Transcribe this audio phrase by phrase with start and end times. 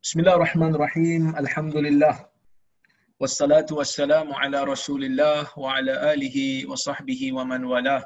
[0.00, 1.36] Bismillahirrahmanirrahim.
[1.36, 2.24] Alhamdulillah.
[3.20, 8.00] Wassalatu wassalamu ala Rasulillah wa ala alihi wa sahbihi wa man walah.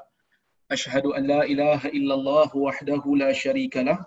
[0.75, 4.03] Ashhadu an la ilaha illallah wahdahu la syarika lah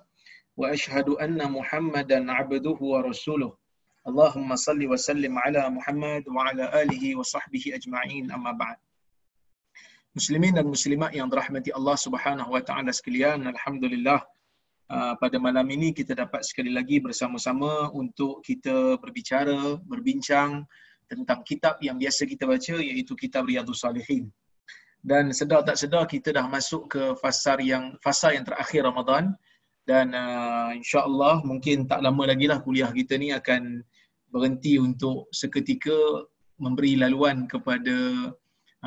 [0.59, 3.55] wa ashhadu anna Muhammadan abduhu wa rasuluh.
[4.03, 8.75] Allahumma salli wa sallim ala Muhammad wa ala alihi wa sahbihi ajma'in amma ba'd.
[10.17, 14.17] Muslimin dan muslimat yang dirahmati Allah Subhanahu wa taala sekalian, alhamdulillah
[14.89, 20.65] uh, pada malam ini kita dapat sekali lagi bersama-sama untuk kita berbicara, berbincang
[21.05, 24.33] tentang kitab yang biasa kita baca iaitu kitab Riyadhus Salihin.
[25.05, 29.37] Dan sedar tak sedar kita dah masuk ke fasa yang fasa yang terakhir Ramadan
[29.85, 33.85] dan uh, insya-Allah mungkin tak lama lagi lah kuliah kita ni akan
[34.33, 36.25] berhenti untuk seketika
[36.57, 38.27] memberi laluan kepada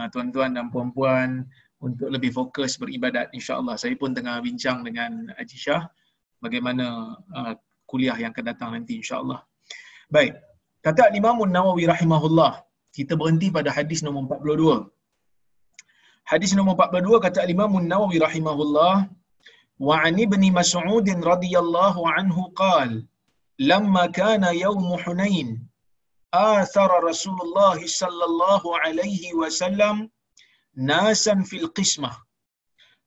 [0.01, 1.45] Ah, tuan-tuan dan puan-puan
[1.85, 3.77] untuk lebih fokus beribadat insya-Allah.
[3.77, 5.85] Saya pun tengah bincang dengan Haji Shah
[6.41, 7.53] bagaimana uh,
[7.85, 9.45] kuliah yang akan datang nanti insya-Allah.
[10.09, 10.41] Baik.
[10.81, 12.65] Kata Imam Nawawi rahimahullah,
[12.97, 14.89] kita berhenti pada hadis nombor 42.
[16.25, 19.05] Hadis nombor 42 kata Imam Nawawi rahimahullah,
[19.85, 23.05] wa an ibni Mas'ud radhiyallahu anhu qala
[23.61, 25.70] لما كان يوم حنين
[26.35, 30.11] آثر رسول الله صلى الله عليه وسلم
[30.77, 32.11] ناسا في القسمة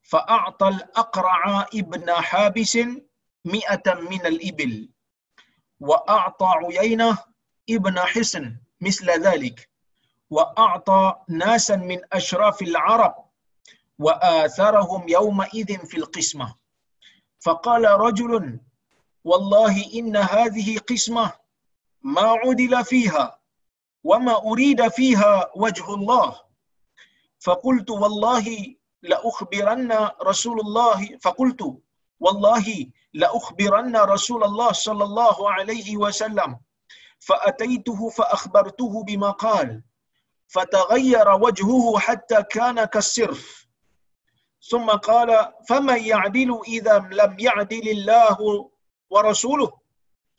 [0.01, 2.77] فأعطى الأقرع ابن حابس
[3.45, 4.89] مئة من الإبل
[5.79, 7.17] وأعطى عيينة
[7.69, 9.69] ابن حسن مثل ذلك
[10.29, 13.15] وأعطى ناسا من أشراف العرب
[13.99, 16.55] وآثرهم يومئذ في القسمة.
[17.39, 18.59] فقال رجل
[19.23, 21.31] والله إن هذه قسمة
[22.03, 23.39] ما عدل فيها
[24.03, 26.35] وما أريد فيها وجه الله.
[27.39, 31.17] فقلت والله لأخبرن رسول الله.
[31.21, 31.79] فقلت
[32.19, 32.65] والله
[33.13, 36.59] لأخبرن رسول الله صلى الله عليه وسلم.
[37.19, 39.83] فأتيته فأخبرته بما قال.
[40.47, 43.67] فتغير وجهه حتى كان كالسرف.
[44.69, 48.69] ثم قال فمن يعدل إذا لم يعدل الله
[49.09, 49.71] ورسوله؟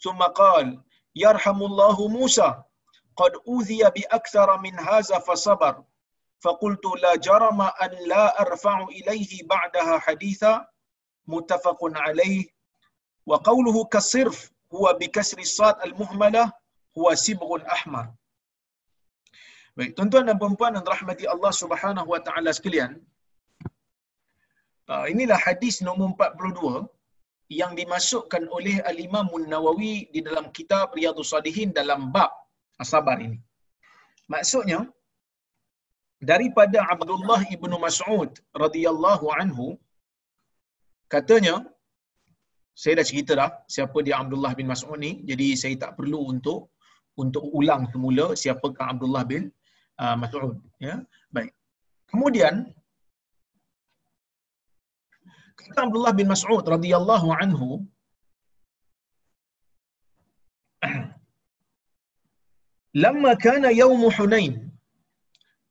[0.00, 0.83] ثم قال
[1.15, 2.63] يرحم الله موسى
[3.15, 5.83] قد أوذي بأكثر من هذا فصبر
[6.39, 10.67] فقلت لا جرم أن لا أرفع إليه بعدها حديثا
[11.27, 12.47] متفق عليه
[13.25, 16.51] وقوله كالصرف هو بكسر الصاد المهملة
[16.97, 18.07] هو سبغ أحمر
[19.79, 22.99] Baik, tuan-tuan dan puan-puan yang rahmati Allah Subhanahu wa taala sekalian.
[25.13, 26.89] inilah hadis nombor 42
[27.48, 32.32] yang dimasukkan oleh Al-Imam Nawawi di dalam kitab Riyadhus Salihin dalam bab
[32.80, 33.38] asabar ini.
[34.32, 34.88] Maksudnya
[36.32, 38.30] daripada Abdullah ibnu Mas'ud
[38.64, 39.66] radhiyallahu anhu
[41.14, 41.54] katanya
[42.82, 46.72] saya dah cerita dah siapa dia Abdullah bin Mas'ud ni jadi saya tak perlu untuk
[47.22, 49.42] untuk ulang semula siapakah Abdullah bin
[50.02, 50.56] uh, Mas'ud
[50.86, 50.94] ya
[51.36, 51.52] baik
[52.10, 52.54] kemudian
[55.86, 57.68] Abdullah bin Mas'ud radhiyallahu anhu
[63.04, 64.54] lamma kana yaum Hunain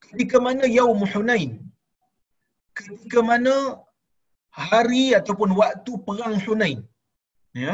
[0.06, 1.52] ketika mana yaum Hunain
[2.80, 3.56] ketika mana
[4.62, 6.80] hari ataupun waktu perang Hunain
[7.64, 7.74] ya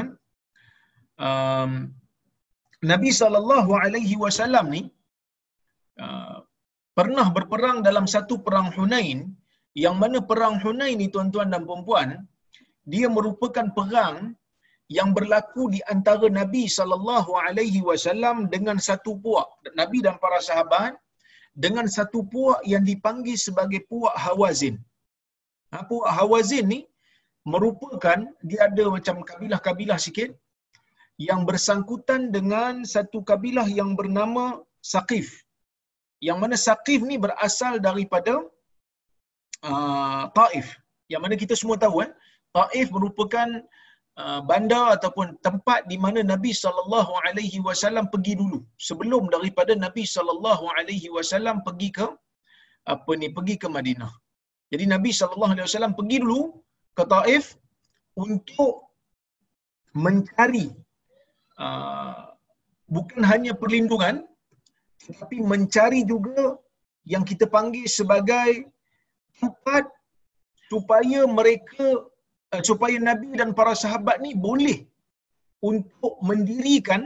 [1.28, 1.72] um,
[2.92, 4.82] Nabi sallallahu alaihi wasallam ni
[6.04, 6.38] uh,
[6.98, 9.20] pernah berperang dalam satu perang Hunain
[9.76, 12.10] yang mana perang Hunain ni tuan-tuan dan puan-puan
[12.94, 14.34] dia merupakan perang
[14.98, 19.46] yang berlaku di antara Nabi sallallahu alaihi wasallam dengan satu puak
[19.78, 20.98] Nabi dan para sahabat
[21.54, 24.76] dengan satu puak yang dipanggil sebagai puak Hawazin.
[25.72, 26.80] Ha, puak Hawazin ni
[27.46, 28.20] merupakan
[28.50, 30.34] dia ada macam kabilah-kabilah sikit
[31.28, 35.46] yang bersangkutan dengan satu kabilah yang bernama Saqif.
[36.28, 38.34] Yang mana Saqif ni berasal daripada
[39.66, 40.68] uh, Taif.
[41.12, 42.12] Yang mana kita semua tahu eh,
[42.58, 43.50] Taif merupakan
[44.22, 50.04] uh, bandar ataupun tempat di mana Nabi sallallahu alaihi wasallam pergi dulu sebelum daripada Nabi
[50.16, 52.08] sallallahu alaihi wasallam pergi ke
[52.94, 54.14] apa ni pergi ke Madinah.
[54.72, 56.42] Jadi Nabi sallallahu alaihi wasallam pergi dulu
[56.98, 57.46] ke Taif
[58.26, 58.76] untuk
[60.06, 60.68] mencari
[61.58, 62.30] uh,
[62.96, 64.16] bukan hanya perlindungan
[65.06, 66.60] tetapi mencari juga
[67.14, 68.70] yang kita panggil sebagai
[69.42, 69.84] tempat
[70.72, 71.88] supaya mereka
[72.54, 74.78] uh, supaya Nabi dan para sahabat ni boleh
[75.70, 77.02] untuk mendirikan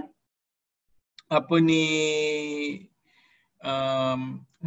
[1.38, 1.86] apa ni
[3.72, 4.22] um,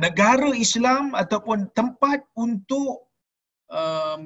[0.05, 3.07] negara Islam ataupun tempat untuk
[3.79, 4.21] um,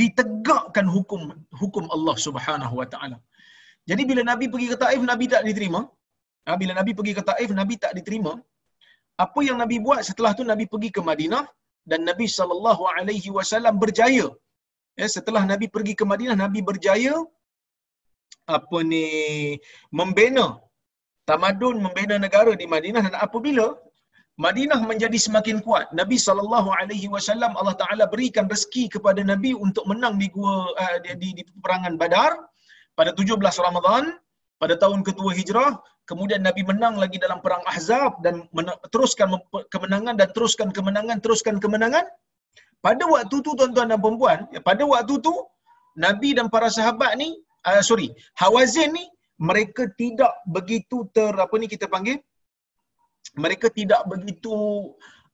[0.00, 1.22] ditegakkan hukum
[1.60, 3.18] hukum Allah Subhanahu wa taala.
[3.90, 5.80] Jadi bila Nabi pergi ke Taif Nabi tak diterima.
[6.46, 8.32] Ha, bila Nabi pergi ke Taif Nabi tak diterima.
[9.24, 11.44] Apa yang Nabi buat setelah tu Nabi pergi ke Madinah
[11.90, 14.26] dan Nabi sallallahu alaihi wasallam berjaya.
[15.00, 17.14] Ya, setelah Nabi pergi ke Madinah Nabi berjaya
[18.56, 19.06] apa ni
[19.98, 20.46] membina
[21.30, 23.66] tamadun membina negara di Madinah dan apabila
[24.44, 25.86] Madinah menjadi semakin kuat.
[26.00, 30.96] Nabi sallallahu alaihi wasallam Allah Taala berikan rezeki kepada Nabi untuk menang di gua uh,
[31.04, 32.32] di, di, di peperangan Badar
[32.96, 33.36] pada 17
[33.66, 34.16] Ramadan
[34.62, 35.82] pada tahun ketua Hijrah.
[36.06, 39.28] Kemudian Nabi menang lagi dalam perang Ahzab dan men- teruskan
[39.74, 42.06] kemenangan dan teruskan kemenangan teruskan kemenangan.
[42.82, 45.34] Pada waktu tu tuan-tuan dan puan ya, pada waktu tu
[45.94, 49.06] Nabi dan para sahabat ni uh, sorry, Hawazin ni
[49.38, 52.18] mereka tidak begitu ter apa ni kita panggil
[53.38, 54.54] mereka tidak begitu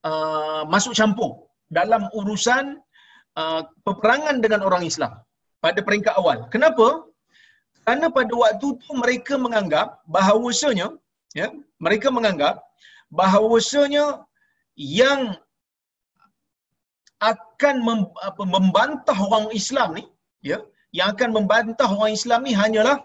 [0.05, 2.77] uh, masuk campur dalam urusan
[3.41, 5.17] uh, peperangan dengan orang Islam
[5.57, 6.45] pada peringkat awal.
[6.53, 7.08] Kenapa?
[7.89, 10.93] Kerana pada waktu tu mereka menganggap bahawasanya
[11.33, 11.49] ya,
[11.81, 12.61] mereka menganggap
[13.09, 14.29] bahawasanya
[14.77, 15.33] yang
[17.17, 20.05] akan mem, apa, membantah orang Islam ni
[20.45, 20.61] ya,
[20.93, 23.01] yang akan membantah orang Islam ni hanyalah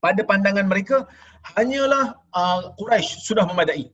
[0.00, 1.04] pada pandangan mereka
[1.52, 3.92] hanyalah uh, Quraisy sudah memadai.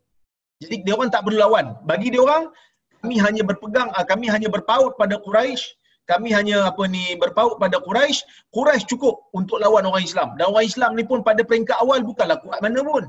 [0.62, 1.74] Jadi dia orang tak perlu lawan.
[1.90, 2.46] Bagi dia orang
[3.02, 5.66] kami hanya berpegang uh, kami hanya berpaut pada Quraisy,
[6.10, 8.18] kami hanya apa ni berpaut pada Quraisy,
[8.56, 10.28] Quraisy cukup untuk lawan orang Islam.
[10.36, 13.04] Dan orang Islam ni pun pada peringkat awal bukanlah kuat mana pun.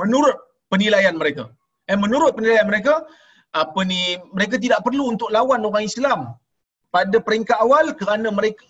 [0.00, 0.36] Menurut
[0.72, 1.44] penilaian mereka.
[1.90, 2.94] Eh menurut penilaian mereka
[3.62, 6.20] apa ni mereka tidak perlu untuk lawan orang Islam
[6.96, 8.64] pada peringkat awal kerana mereka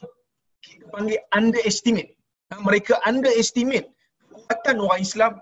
[0.66, 2.10] kita panggil underestimate.
[2.50, 3.86] Ha, mereka underestimate
[4.18, 5.32] kekuatan orang Islam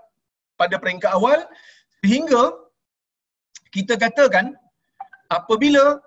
[0.61, 1.39] pada peringkat awal
[2.01, 2.43] sehingga
[3.73, 4.53] kita katakan
[5.33, 5.97] apabila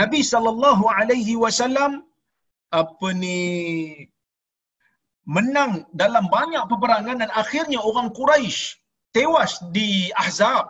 [0.00, 1.92] Nabi sallallahu alaihi wasallam
[2.80, 3.38] apa ni
[5.36, 5.72] menang
[6.02, 8.80] dalam banyak peperangan dan akhirnya orang Quraisy
[9.16, 10.66] tewas di Ahzab.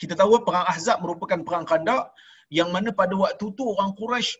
[0.00, 2.12] Kita tahu perang Ahzab merupakan perang Khandaq
[2.52, 4.36] yang mana pada waktu tu orang Quraisy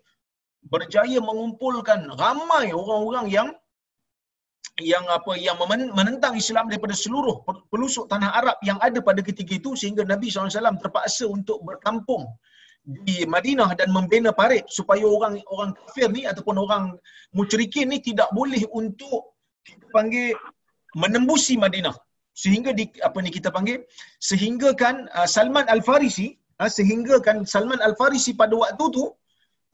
[0.72, 3.48] berjaya mengumpulkan ramai orang-orang yang
[4.76, 5.56] yang apa yang
[5.98, 7.40] menentang Islam daripada seluruh
[7.72, 12.28] pelusuk tanah Arab yang ada pada ketika itu sehingga Nabi SAW terpaksa untuk berkampung
[12.86, 16.84] di Madinah dan membina parit supaya orang orang kafir ni ataupun orang
[17.34, 19.34] musyrikin ni tidak boleh untuk
[19.66, 20.38] kita panggil
[20.94, 21.96] menembusi Madinah
[22.42, 23.82] sehingga di apa ni kita panggil
[24.22, 29.04] sehingga kan uh, Salman Al Farisi uh, sehingga kan Salman Al Farisi pada waktu tu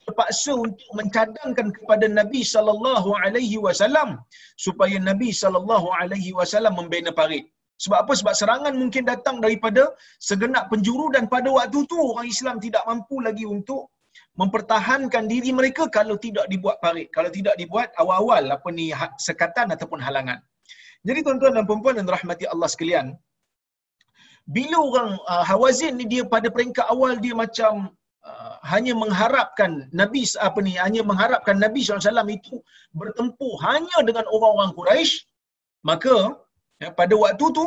[0.03, 4.09] terpaksa untuk mencadangkan kepada Nabi sallallahu alaihi wasallam
[4.65, 7.45] supaya Nabi sallallahu alaihi wasallam membina parit.
[7.83, 8.13] Sebab apa?
[8.19, 9.83] Sebab serangan mungkin datang daripada
[10.21, 13.89] segenap penjuru dan pada waktu tu orang Islam tidak mampu lagi untuk
[14.37, 17.09] mempertahankan diri mereka kalau tidak dibuat parit.
[17.15, 20.39] Kalau tidak dibuat awal-awal apa ni ha-, sekatan ataupun halangan.
[21.03, 23.07] Jadi tuan-tuan dan puan-puan dan rahmati Allah sekalian,
[24.47, 27.95] bila orang uh, Hawazin ni dia pada peringkat awal dia macam
[28.27, 32.59] uh, hanya mengharapkan Nabi apa ni hanya mengharapkan Nabi SAW itu
[32.91, 35.23] bertempur hanya dengan orang-orang Quraisy
[35.87, 36.35] maka
[36.83, 37.65] ya, pada waktu tu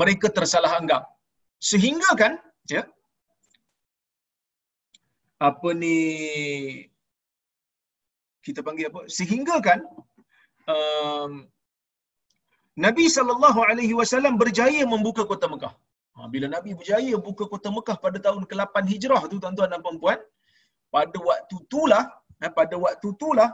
[0.00, 1.02] mereka tersalah anggap
[1.70, 2.32] sehingga kan
[2.74, 2.82] ya
[5.48, 5.98] apa ni
[8.46, 9.80] kita panggil apa sehingga kan
[10.74, 11.32] um,
[12.84, 15.74] Nabi sallallahu alaihi wasallam berjaya membuka kota Mekah.
[16.14, 20.18] Ha, bila Nabi berjaya buka kota Mekah pada tahun ke-8 Hijrah tu tuan-tuan dan puan-puan,
[20.94, 22.02] pada waktu itulah,
[22.44, 23.48] eh, pada waktu itulah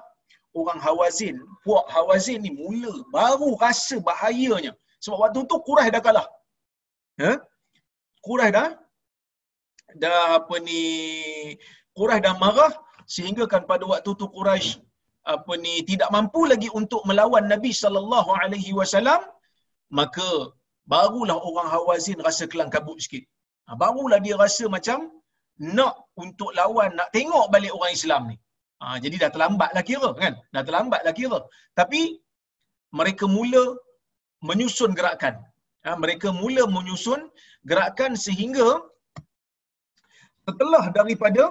[0.59, 4.73] orang Hawazin, puak Hawazin ni mula baru rasa bahayanya.
[5.05, 6.27] Sebab waktu tu Quraisy dah kalah.
[7.23, 7.33] Ha?
[8.27, 8.69] Quraisy dah
[10.03, 10.83] dah apa ni
[11.99, 12.73] Quraisy dah marah
[13.15, 14.79] sehingga kan pada waktu tu Quraisy
[15.35, 19.21] apa ni tidak mampu lagi untuk melawan Nabi sallallahu alaihi wasallam
[19.99, 20.31] maka
[20.93, 23.25] barulah orang Hawazin rasa kelang kabut sikit.
[23.67, 24.99] Ha, barulah dia rasa macam
[25.79, 28.37] nak untuk lawan, nak tengok balik orang Islam ni.
[28.81, 30.35] Ha, jadi dah terlambatlah kira kan?
[30.55, 31.39] Dah terlambatlah kira.
[31.81, 32.01] Tapi
[32.99, 33.65] mereka mula
[34.49, 35.35] menyusun gerakan.
[35.85, 37.21] Ha, mereka mula menyusun
[37.71, 38.69] gerakan sehingga
[40.49, 41.45] setelah daripada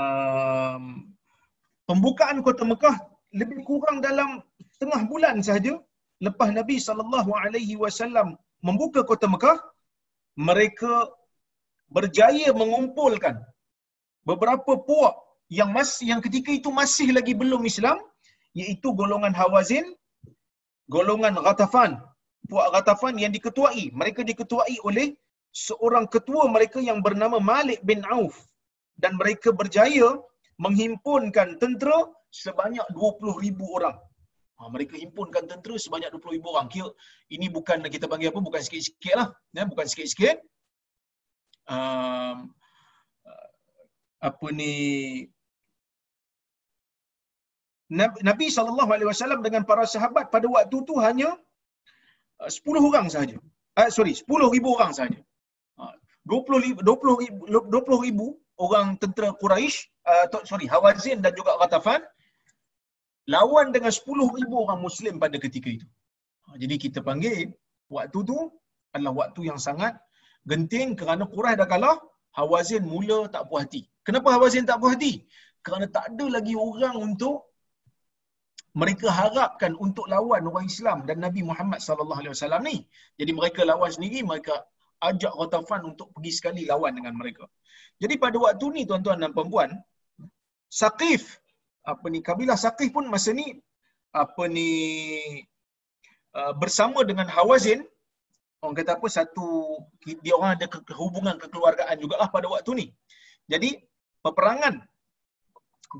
[0.00, 0.84] um,
[1.88, 2.96] pembukaan kota Mekah
[3.40, 4.30] lebih kurang dalam
[4.76, 5.72] setengah bulan sahaja
[6.26, 8.28] lepas Nabi sallallahu alaihi wasallam
[8.66, 9.56] membuka kota Mekah
[10.48, 10.92] mereka
[11.96, 13.36] berjaya mengumpulkan
[14.28, 17.98] beberapa puak yang masih yang ketika itu masih lagi belum Islam
[18.60, 19.86] iaitu golongan Hawazin
[20.90, 22.02] golongan Ghatafan
[22.50, 25.14] puak Ghatafan yang diketuai mereka diketuai oleh
[25.54, 28.36] seorang ketua mereka yang bernama Malik bin Auf
[29.02, 30.08] dan mereka berjaya
[30.64, 31.98] menghimpunkan tentera
[32.32, 33.96] sebanyak 20,000 orang.
[34.56, 36.66] Ha, mereka himpunkan tentera sebanyak 20,000 orang.
[36.72, 36.88] Kira
[37.28, 38.40] ini bukan kita panggil apa?
[38.40, 39.28] Bukan sikit-sikit lah.
[39.52, 40.40] Ya, bukan sikit-sikit.
[41.68, 42.56] Um,
[44.16, 44.72] apa ni
[47.90, 51.38] Nabi sallallahu alaihi wasallam dengan para sahabat pada waktu tu hanya
[52.42, 53.38] 10 uh, orang sahaja.
[53.78, 54.26] Uh, sorry, 10,000
[54.66, 55.20] orang sahaja.
[56.26, 62.02] 20 20 20,000 orang tentera Quraisy uh, sorry Hawazin dan juga Ghatafan
[63.30, 65.86] lawan dengan 10,000 orang muslim pada ketika itu.
[66.46, 67.54] Ha, jadi kita panggil
[67.90, 68.38] waktu tu
[68.90, 69.94] adalah waktu yang sangat
[70.50, 71.96] genting kerana Quraisy dah kalah,
[72.34, 73.86] Hawazin mula tak puas hati.
[74.06, 75.22] Kenapa Hawazin tak puas hati?
[75.62, 77.46] Kerana tak ada lagi orang untuk
[78.76, 82.76] mereka harapkan untuk lawan orang Islam dan Nabi Muhammad sallallahu alaihi wasallam ni.
[83.16, 84.54] Jadi mereka lawan sendiri, mereka
[85.00, 87.48] ajak Ghatafan untuk pergi sekali lawan dengan mereka.
[87.96, 89.72] Jadi pada waktu ni tuan-tuan dan puan-puan,
[90.68, 91.40] Saqif
[91.88, 93.56] apa ni kabilah Saqif pun masa ni
[94.12, 94.70] apa ni
[96.36, 97.80] uh, bersama dengan Hawazin
[98.60, 100.66] orang kata apa satu dia orang ada
[101.00, 102.86] hubungan kekeluargaan jugalah pada waktu ni.
[103.48, 103.80] Jadi
[104.20, 104.84] peperangan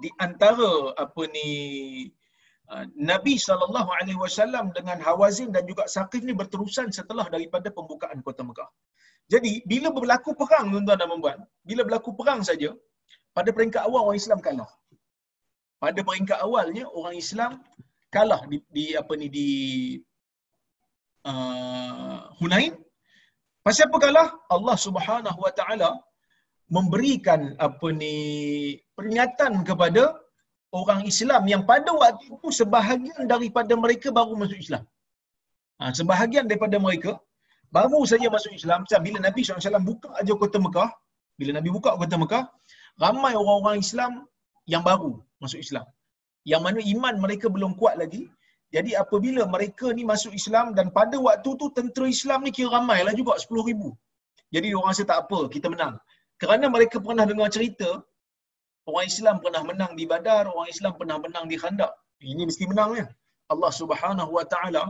[0.02, 1.48] di antara apa ni
[3.10, 8.42] Nabi sallallahu alaihi wasallam dengan Hawazin dan juga Saqif ni berterusan setelah daripada pembukaan kota
[8.42, 8.70] Mekah.
[9.32, 12.70] Jadi bila berlaku perang tuan-tuan dan puan bila berlaku perang saja
[13.36, 14.70] pada peringkat awal orang Islam kalah.
[15.82, 17.52] Pada peringkat awalnya orang Islam
[18.10, 19.48] kalah di, di apa ni di
[21.30, 22.74] uh, Hunain.
[23.66, 24.28] Pasal apa kalah?
[24.50, 25.90] Allah Subhanahu Wa Taala
[26.70, 28.14] memberikan apa ni
[28.98, 30.14] peringatan kepada
[30.80, 34.84] orang Islam yang pada waktu itu sebahagian daripada mereka baru masuk Islam.
[35.80, 37.12] Ha, sebahagian daripada mereka
[37.76, 38.78] baru saja masuk Islam.
[38.84, 40.90] Macam bila Nabi SAW buka aja kota Mekah,
[41.40, 42.44] bila Nabi buka kota Mekah,
[43.04, 44.12] ramai orang-orang Islam
[44.72, 45.86] yang baru masuk Islam.
[46.50, 48.24] Yang mana iman mereka belum kuat lagi.
[48.74, 52.98] Jadi apabila mereka ni masuk Islam dan pada waktu tu tentera Islam ni kira ramai
[53.06, 53.88] lah juga 10 ribu.
[54.54, 55.94] Jadi orang rasa tak apa, kita menang.
[56.40, 57.88] Kerana mereka pernah dengar cerita,
[58.88, 61.92] orang Islam pernah menang di Badar, orang Islam pernah menang di Khandaq.
[62.32, 63.06] Ini mesti menang ya.
[63.52, 64.82] Allah Subhanahu Wa Taala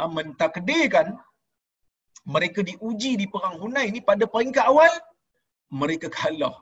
[0.00, 1.06] ah, mentakdirkan
[2.34, 4.90] mereka diuji di perang Hunain ni pada peringkat awal
[5.70, 6.54] mereka kalah.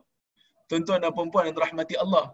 [0.69, 2.33] Tuan-tuan dan puan-puan yang dirahmati Allah.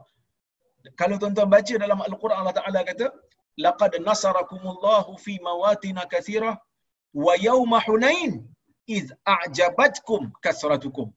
[1.01, 3.07] Kalau tuan-tuan baca dalam Al-Quran Allah Taala kata,
[3.65, 6.55] "Laqad nasarakumullahu fi mawatin katsirah
[7.25, 8.33] wa yawma Hunain
[8.87, 11.11] iz a'jabatkum kasratukum."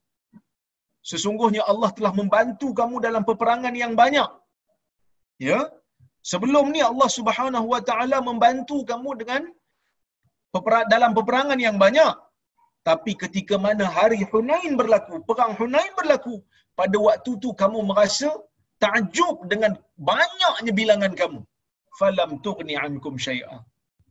[1.11, 4.29] Sesungguhnya Allah telah membantu kamu dalam peperangan yang banyak.
[5.47, 5.59] Ya.
[6.31, 9.41] Sebelum ni Allah Subhanahu wa taala membantu kamu dengan
[10.93, 12.13] dalam peperangan yang banyak.
[12.89, 16.35] Tapi ketika mana hari Hunain berlaku, perang Hunain berlaku,
[16.79, 18.29] pada waktu tu kamu merasa
[18.83, 19.75] takjub dengan
[20.11, 21.39] banyaknya bilangan kamu.
[21.99, 23.57] Falam tughni ankum syai'a.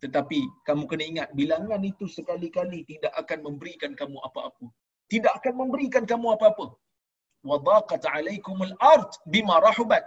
[0.02, 4.66] Tetapi kamu kena ingat bilangan itu sekali-kali tidak akan memberikan kamu apa-apa.
[5.12, 6.66] Tidak akan memberikan kamu apa-apa.
[7.50, 10.06] Wadaqat alaikumul ard bima rahubat.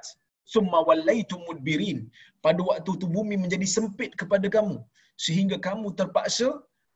[0.54, 2.00] Summa wallaitum mudbirin.
[2.46, 4.78] Pada waktu tu bumi menjadi sempit kepada kamu.
[5.26, 6.50] Sehingga kamu terpaksa,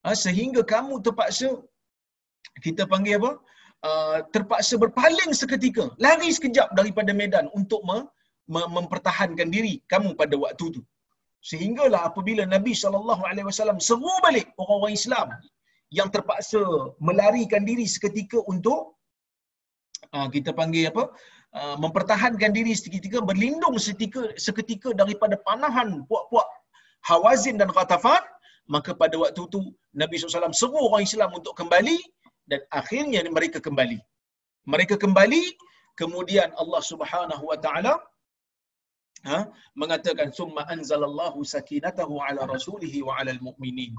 [0.04, 1.50] ha, sehingga kamu terpaksa,
[2.66, 3.32] kita panggil apa?
[3.90, 7.98] Uh, terpaksa berpaling seketika, lari sekejap daripada medan untuk me,
[8.54, 10.82] me, mempertahankan diri kamu pada waktu itu.
[11.50, 15.28] Sehinggalah apabila Nabi SAW seru balik orang-orang Islam
[15.98, 16.62] yang terpaksa
[17.02, 19.00] melarikan diri seketika untuk
[20.14, 21.04] uh, kita panggil apa?
[21.50, 26.46] Uh, mempertahankan diri seketika, berlindung seketika, seketika daripada panahan puak-puak
[27.10, 28.22] Hawazin dan Ghatafan,
[28.70, 29.60] maka pada waktu itu
[29.98, 31.98] Nabi SAW seru orang Islam untuk kembali
[32.46, 33.98] dan akhirnya mereka kembali.
[34.70, 35.42] Mereka kembali,
[35.98, 37.94] kemudian Allah Subhanahu wa taala
[39.26, 39.40] ha,
[39.82, 43.94] mengatakan summa anzalallahu sakinatahu ala rasulihi wa ala almu'minin.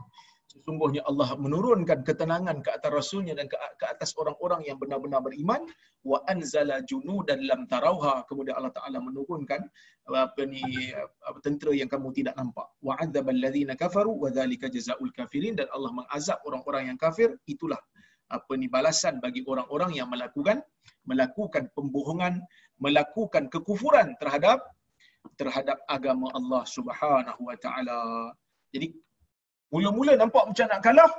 [0.51, 3.55] Sesungguhnya Allah menurunkan ketenangan ke atas rasulnya dan ke,
[3.87, 5.63] atas orang-orang yang benar-benar beriman
[6.03, 8.27] wa anzala junudan lam tarauha.
[8.27, 9.63] Kemudian Allah Taala menurunkan
[10.11, 12.67] apa ni apa, tentera yang kamu tidak nampak.
[12.83, 17.39] Wa adzabal ladzina kafaru wa dzalika jazaul kafirin dan Allah mengazab orang-orang yang kafir.
[17.47, 17.79] Itulah
[18.27, 20.67] apa ni balasan bagi orang-orang yang melakukan
[21.07, 22.43] melakukan pembohongan,
[22.83, 24.67] melakukan kekufuran terhadap
[25.39, 28.35] terhadap agama Allah Subhanahu wa taala.
[28.75, 28.99] Jadi
[29.73, 31.13] mula-mula nampak macam nak kalah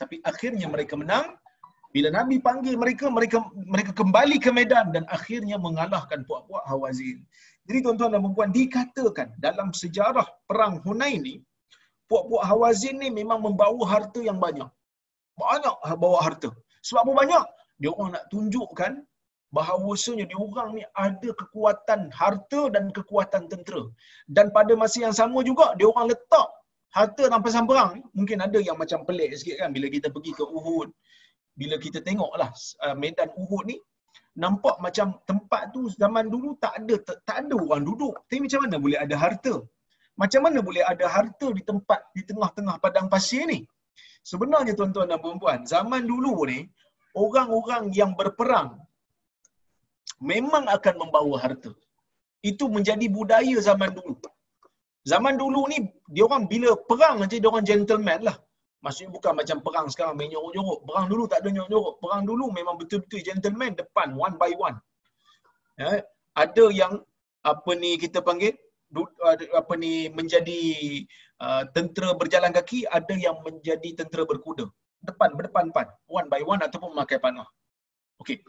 [0.00, 1.34] tapi akhirnya mereka menang.
[1.94, 7.24] Bila Nabi panggil mereka, mereka mereka kembali ke medan dan akhirnya mengalahkan puak-puak Hawazin.
[7.66, 11.40] Jadi tuan-tuan dan puan dikatakan dalam sejarah perang Hunain ni,
[12.10, 14.68] puak-puak Hawazin ni memang membawa harta yang banyak
[15.40, 16.50] banyak bawa harta.
[16.86, 17.44] Sebab apa banyak?
[17.80, 18.92] Dia orang nak tunjukkan
[19.56, 23.84] bahawasanya dia orang ni ada kekuatan harta dan kekuatan tentera.
[24.36, 26.48] Dan pada masa yang sama juga dia orang letak
[26.96, 30.44] harta rampasan perang ni mungkin ada yang macam pelik sikit kan bila kita pergi ke
[30.58, 30.88] Uhud.
[31.60, 32.50] Bila kita tengoklah
[32.84, 33.76] uh, medan Uhud ni
[34.44, 36.94] nampak macam tempat tu zaman dulu tak ada
[37.28, 38.14] tak ada orang duduk.
[38.28, 39.54] Tapi macam mana boleh ada harta?
[40.22, 43.60] Macam mana boleh ada harta di tempat di tengah-tengah padang pasir ni?
[44.30, 46.58] Sebenarnya tuan-tuan dan puan-puan, zaman dulu ni
[47.24, 48.70] orang-orang yang berperang
[50.30, 51.72] memang akan membawa harta.
[52.50, 54.16] Itu menjadi budaya zaman dulu.
[55.06, 55.78] Zaman dulu ni
[56.10, 58.36] dia orang bila perang aja dia orang gentleman lah.
[58.82, 60.78] Maksudnya bukan macam perang sekarang main nyorok-nyorok.
[60.86, 61.94] Perang dulu tak ada nyorok-nyorok.
[62.02, 64.76] Perang dulu memang betul-betul gentleman depan one by one.
[65.78, 66.02] Ya,
[66.34, 66.92] ada yang
[67.46, 68.58] apa ni kita panggil
[69.54, 70.62] apa ni menjadi
[71.42, 74.66] uh, tentera berjalan kaki, ada yang menjadi tentera berkuda.
[75.06, 77.46] Depan berdepan-depan, one by one ataupun memakai panah.
[78.22, 78.42] Okey.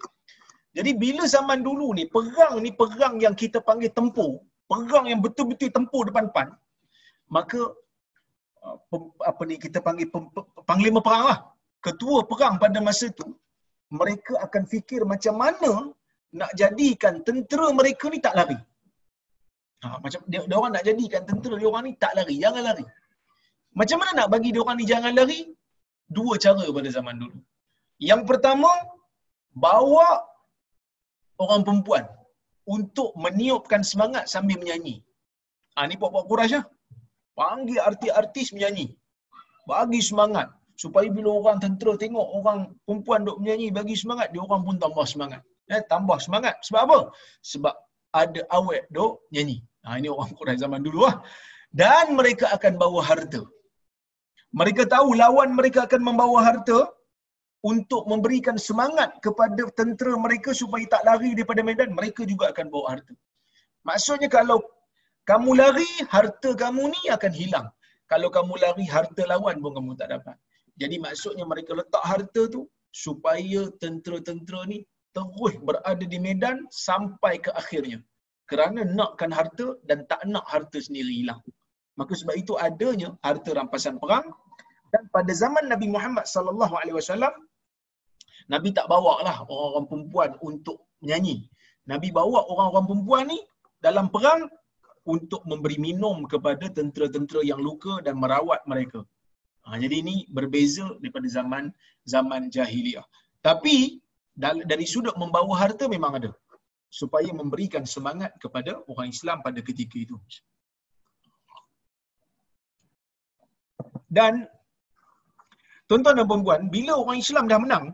[0.73, 5.69] Jadi bila zaman dulu ni perang ni perang yang kita panggil tempur, perang yang betul-betul
[5.77, 6.47] tempur depan-depan,
[7.35, 7.59] maka
[8.65, 8.77] uh,
[9.29, 10.07] apa ni kita panggil
[10.69, 11.39] panglima perang lah.
[11.85, 13.27] Ketua perang pada masa tu
[13.99, 15.71] mereka akan fikir macam mana
[16.39, 18.59] nak jadikan tentera mereka ni tak lari.
[19.85, 22.85] Ha, macam dia, dia orang nak jadikan tentera dia orang ni tak lari, jangan lari.
[23.79, 25.39] Macam mana nak bagi dia orang ni jangan lari?
[26.17, 27.39] Dua cara pada zaman dulu.
[28.09, 28.71] Yang pertama,
[29.53, 30.07] bawa
[31.39, 32.03] orang perempuan
[32.67, 34.95] untuk meniupkan semangat sambil menyanyi.
[35.75, 36.65] Ha, ni buat-buat Quraisy lah.
[37.39, 38.87] Panggil artis-artis menyanyi.
[39.71, 40.47] Bagi semangat
[40.83, 45.05] supaya bila orang tentera tengok orang perempuan duk menyanyi bagi semangat, dia orang pun tambah
[45.13, 45.41] semangat.
[45.71, 46.55] Eh, tambah semangat.
[46.67, 46.99] Sebab apa?
[47.51, 47.75] Sebab
[48.21, 49.57] ada awet duk nyanyi.
[49.87, 51.15] Ha, ini orang Quraisy zaman dulu lah.
[51.71, 53.41] Dan mereka akan bawa harta.
[54.59, 56.87] Mereka tahu lawan mereka akan membawa harta
[57.65, 62.85] untuk memberikan semangat kepada tentera mereka supaya tak lari daripada medan, mereka juga akan bawa
[62.93, 63.13] harta.
[63.87, 64.61] Maksudnya kalau
[65.25, 67.67] kamu lari, harta kamu ni akan hilang.
[68.07, 70.37] Kalau kamu lari, harta lawan pun kamu tak dapat.
[70.77, 74.85] Jadi maksudnya mereka letak harta tu supaya tentera-tentera ni
[75.17, 77.99] terus berada di medan sampai ke akhirnya.
[78.45, 81.41] Kerana nakkan harta dan tak nak harta sendiri hilang.
[81.99, 84.29] Maka sebab itu adanya harta rampasan perang
[84.93, 87.33] dan pada zaman Nabi Muhammad sallallahu alaihi wasallam
[88.47, 91.47] Nabi tak bawa lah orang-orang perempuan untuk menyanyi.
[91.87, 93.39] Nabi bawa orang-orang perempuan ni
[93.83, 94.47] dalam perang
[95.07, 99.03] untuk memberi minum kepada tentera-tentera yang luka dan merawat mereka.
[99.67, 101.71] Ha, jadi ini berbeza daripada zaman
[102.07, 103.03] zaman jahiliah.
[103.43, 103.99] Tapi
[104.71, 106.31] dari sudut membawa harta memang ada.
[106.87, 110.15] Supaya memberikan semangat kepada orang Islam pada ketika itu.
[114.07, 114.47] Dan
[115.91, 117.85] tuan-tuan dan puan bila orang Islam dah menang,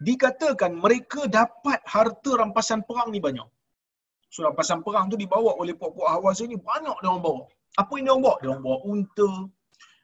[0.00, 3.46] dikatakan mereka dapat harta rampasan perang ni banyak.
[4.34, 7.42] So rampasan perang tu dibawa oleh puak-puak Hawas ni banyak dia orang bawa.
[7.78, 8.36] Apa yang dia orang bawa?
[8.42, 9.30] Dia orang bawa unta,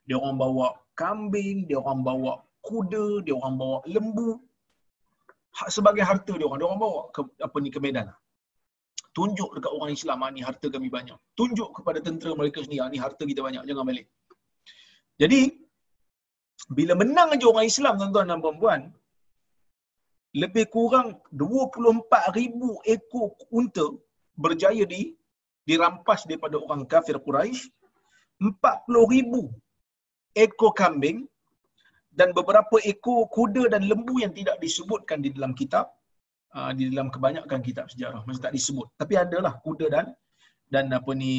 [0.07, 4.31] dia orang bawa kambing, dia orang bawa kuda, dia orang bawa lembu.
[5.67, 8.07] Sebagai harta dia orang, dia orang bawa ke apa ni ke medan.
[9.11, 11.19] Tunjuk dekat orang Islam, ah, ni harta kami banyak.
[11.35, 14.07] Tunjuk kepada tentera mereka sendiri, ah, ni harta kita banyak, jangan balik.
[15.19, 15.41] Jadi,
[16.71, 18.81] bila menang aja orang Islam tuan-tuan dan puan
[20.37, 23.87] lebih kurang 24,000 ekor unta
[24.39, 25.15] berjaya di
[25.67, 27.71] dirampas daripada orang kafir Quraisy.
[28.41, 29.53] 40,000
[30.35, 31.29] ekor kambing
[32.11, 35.93] dan beberapa ekor kuda dan lembu yang tidak disebutkan di dalam kitab
[36.57, 40.07] uh, di dalam kebanyakan kitab sejarah masih tak disebut tapi adalah kuda dan
[40.71, 41.35] dan apa ni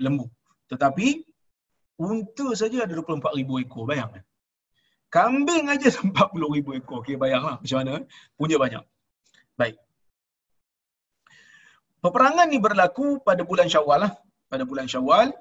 [0.00, 0.28] lembu
[0.68, 1.24] tetapi
[2.00, 4.24] unta saja ada 24,000 ekor bayangkan
[5.10, 6.14] Kambing aja 40
[6.54, 7.02] ribu ekor.
[7.02, 8.06] Okay, bayanglah macam mana.
[8.38, 8.82] Punya banyak.
[9.58, 9.76] Baik.
[12.00, 14.12] Peperangan ni berlaku pada bulan syawal lah.
[14.48, 15.34] Pada bulan syawal,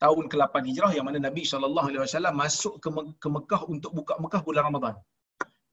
[0.00, 4.40] tahun ke-8 hijrah yang mana Nabi SAW masuk ke, Me- ke Mekah untuk buka Mekah
[4.46, 4.94] bulan Ramadan.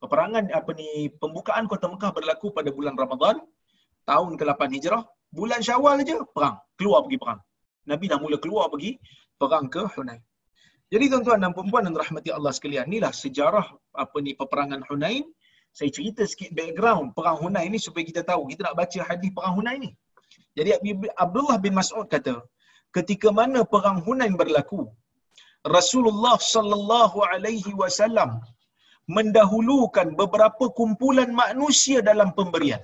[0.04, 3.40] Peperangan apa ni pembukaan kota Mekah berlaku pada bulan Ramadan
[4.04, 5.04] tahun ke-8 hijrah.
[5.32, 6.60] Bulan syawal aja perang.
[6.76, 7.40] Keluar pergi perang.
[7.88, 9.00] Nabi dah mula keluar pergi
[9.40, 10.22] perang ke Hunain.
[10.94, 13.68] Jadi tuan-tuan dan puan-puan dan rahmati Allah sekalian, inilah sejarah
[14.04, 15.24] apa ni peperangan Hunain.
[15.78, 18.42] Saya cerita sikit background perang Hunain ni supaya kita tahu.
[18.52, 19.92] Kita nak baca hadis perang Hunain ni.
[20.58, 20.70] Jadi
[21.24, 22.36] Abdullah bin Mas'ud kata,
[22.98, 24.82] ketika mana perang Hunain berlaku,
[25.78, 28.32] Rasulullah sallallahu alaihi wasallam
[29.18, 32.84] mendahulukan beberapa kumpulan manusia dalam pemberian.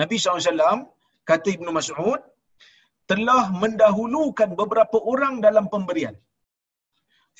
[0.00, 0.86] Nabi SAW
[1.30, 2.20] kata Ibnu Mas'ud,
[3.10, 6.14] telah mendahulukan beberapa orang dalam pemberian.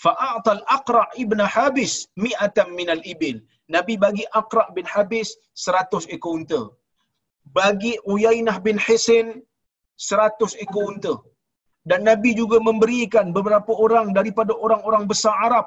[0.05, 1.93] Fa'atal Aqra' ibn Habis
[2.25, 3.39] mi'atan minal ibil.
[3.75, 6.63] Nabi bagi Aqra bin Habis 100 ekor unta.
[7.59, 9.29] Bagi Uyainah bin Hisin
[10.13, 11.15] 100 ekor unta.
[11.91, 15.67] Dan Nabi juga memberikan beberapa orang daripada orang-orang besar Arab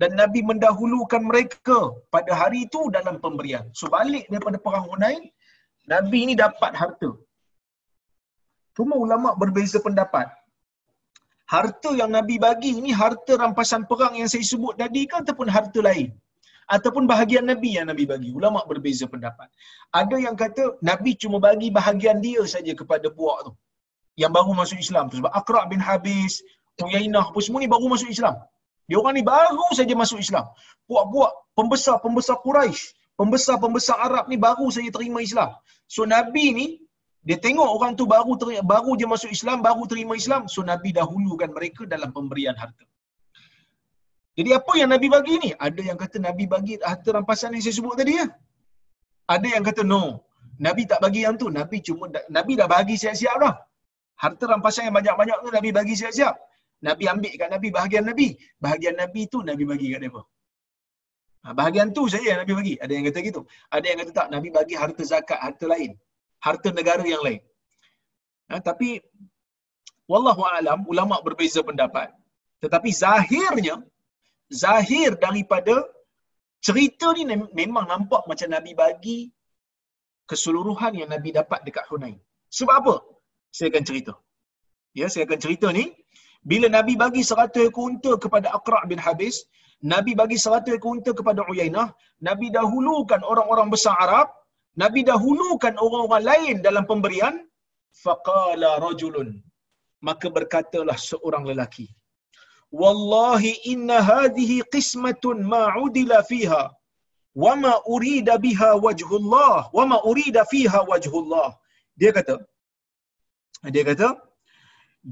[0.00, 1.78] dan Nabi mendahulukan mereka
[2.14, 3.64] pada hari itu dalam pemberian.
[3.78, 5.24] So balik daripada perang Hunain,
[5.92, 7.10] Nabi ini dapat harta.
[8.76, 10.28] Cuma ulama berbeza pendapat.
[11.48, 15.80] Harta yang Nabi bagi ini harta rampasan perang yang saya sebut tadi ke ataupun harta
[15.88, 16.12] lain?
[16.66, 18.34] Ataupun bahagian Nabi yang Nabi bagi?
[18.34, 19.48] Ulama berbeza pendapat.
[19.94, 23.52] Ada yang kata Nabi cuma bagi bahagian dia saja kepada buak tu.
[24.18, 25.22] Yang baru masuk Islam tu.
[25.22, 26.42] Sebab Aqra' bin Habis,
[26.82, 28.34] Uyainah pun semua ni baru masuk Islam.
[28.90, 30.46] Dia orang ni baru saja masuk Islam.
[30.90, 35.54] Puak-puak pembesar-pembesar Quraisy, pembesar-pembesar Arab ni baru saja terima Islam.
[35.86, 36.66] So Nabi ni
[37.26, 40.94] dia tengok orang tu baru terima, baru je masuk Islam, baru terima Islam, so Nabi
[40.98, 42.86] dahulukan mereka dalam pemberian harta.
[44.38, 45.50] Jadi apa yang Nabi bagi ni?
[45.66, 48.26] Ada yang kata Nabi bagi harta rampasan yang saya sebut tadi ya.
[49.34, 50.02] Ada yang kata no.
[50.66, 51.48] Nabi tak bagi yang tu.
[51.58, 53.54] Nabi cuma Nabi dah bagi siap-siap dah.
[54.22, 56.34] Harta rampasan yang banyak-banyak tu Nabi bagi siap-siap.
[56.88, 58.28] Nabi ambil kat Nabi bahagian Nabi.
[58.60, 60.22] Bahagian Nabi tu Nabi bagi kat mereka.
[61.42, 62.74] Ha, bahagian tu saja yang Nabi bagi.
[62.84, 63.40] Ada yang kata gitu.
[63.72, 64.28] Ada yang kata tak.
[64.36, 65.96] Nabi bagi harta zakat, harta lain.
[66.46, 67.42] Harta negara yang lain.
[68.50, 68.88] Ha, tapi,
[70.12, 72.08] Wallahu alam ulama berbeza pendapat.
[72.62, 73.76] Tetapi zahirnya,
[74.62, 75.74] zahir daripada
[76.66, 77.24] cerita ni
[77.60, 79.18] memang nampak macam Nabi bagi
[80.30, 82.18] keseluruhan yang Nabi dapat dekat Hunain.
[82.58, 82.94] Sebab apa?
[83.56, 84.14] Saya akan cerita.
[84.98, 85.84] Ya, saya akan cerita ni
[86.50, 89.36] bila Nabi bagi 100 ekor unta kepada Aqra' bin Habis,
[89.92, 91.88] Nabi bagi 100 ekor unta kepada Uyainah,
[92.28, 94.30] Nabi dahulukan orang-orang besar Arab,
[94.82, 97.34] Nabi dahulukan orang-orang lain dalam pemberian,
[98.04, 99.28] faqala rajulun.
[100.08, 101.86] Maka berkatalah seorang lelaki.
[102.80, 106.62] Wallahi inna hadhihi qismatun ma udila fiha
[107.44, 111.48] wa ma urida biha wajhullah wa ma urida fiha wajhullah.
[112.00, 112.34] Dia kata
[113.74, 114.08] dia kata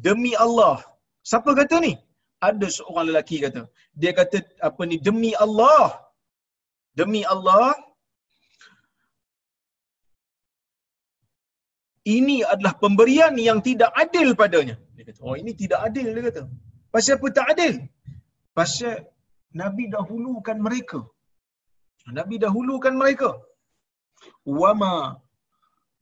[0.07, 0.77] demi Allah
[1.31, 1.93] Siapa kata ni?
[2.49, 3.63] Ada seorang lelaki kata.
[4.01, 5.87] Dia kata apa ni demi Allah.
[7.01, 7.73] Demi Allah
[12.05, 14.77] ini adalah pemberian yang tidak adil padanya.
[14.97, 16.43] Dia kata, oh ini tidak adil dia kata.
[16.93, 17.75] Pasal apa tak adil?
[18.59, 19.09] Pasal
[19.61, 21.01] Nabi dahulukan mereka.
[22.19, 23.31] Nabi dahulukan mereka.
[24.45, 24.95] Wama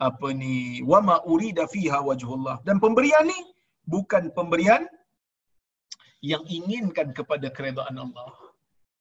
[0.03, 3.39] apa ni wama urida fiha wajhullah dan pemberian ni
[3.87, 4.83] bukan pemberian
[6.31, 8.31] yang inginkan kepada keredaan Allah.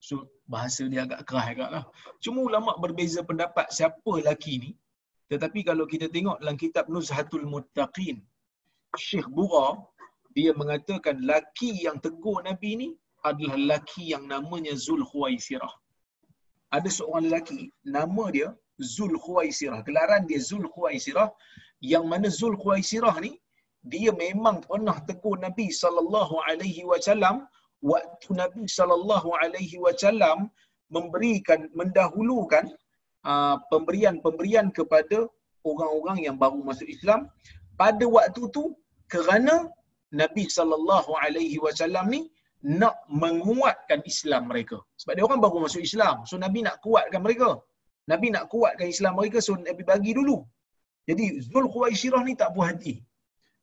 [0.01, 1.83] So, bahasa dia agak keras agak lah.
[2.23, 4.71] Cuma ulama berbeza pendapat siapa lelaki ni.
[5.31, 8.17] Tetapi kalau kita tengok dalam kitab Nuzhatul Muttaqin,
[8.99, 9.79] Syekh Bura,
[10.35, 12.89] dia mengatakan laki yang tegur Nabi ni
[13.29, 15.71] adalah laki yang namanya Zul Khuwaisirah.
[16.75, 18.49] Ada seorang lelaki, nama dia
[18.95, 19.79] Zul Khuwaisirah.
[19.87, 21.29] Gelaran dia Zul Khuwaisirah.
[21.79, 23.31] Yang mana Zul Khuwaisirah ni,
[23.93, 27.47] dia memang pernah tegur Nabi sallallahu alaihi wasallam
[27.81, 30.51] waktu Nabi sallallahu alaihi wasallam
[30.95, 32.69] memberikan mendahulukan
[33.25, 35.27] uh, pemberian-pemberian kepada
[35.71, 37.29] orang-orang yang baru masuk Islam
[37.81, 38.63] pada waktu tu
[39.13, 39.55] kerana
[40.21, 42.21] Nabi sallallahu alaihi wasallam ni
[42.61, 44.77] nak menguatkan Islam mereka.
[45.01, 46.15] Sebab dia orang baru masuk Islam.
[46.29, 47.49] So Nabi nak kuatkan mereka.
[48.11, 50.37] Nabi nak kuatkan Islam mereka so Nabi bagi dulu.
[51.09, 52.93] Jadi Zul Khuwaisirah ni tak puas hati.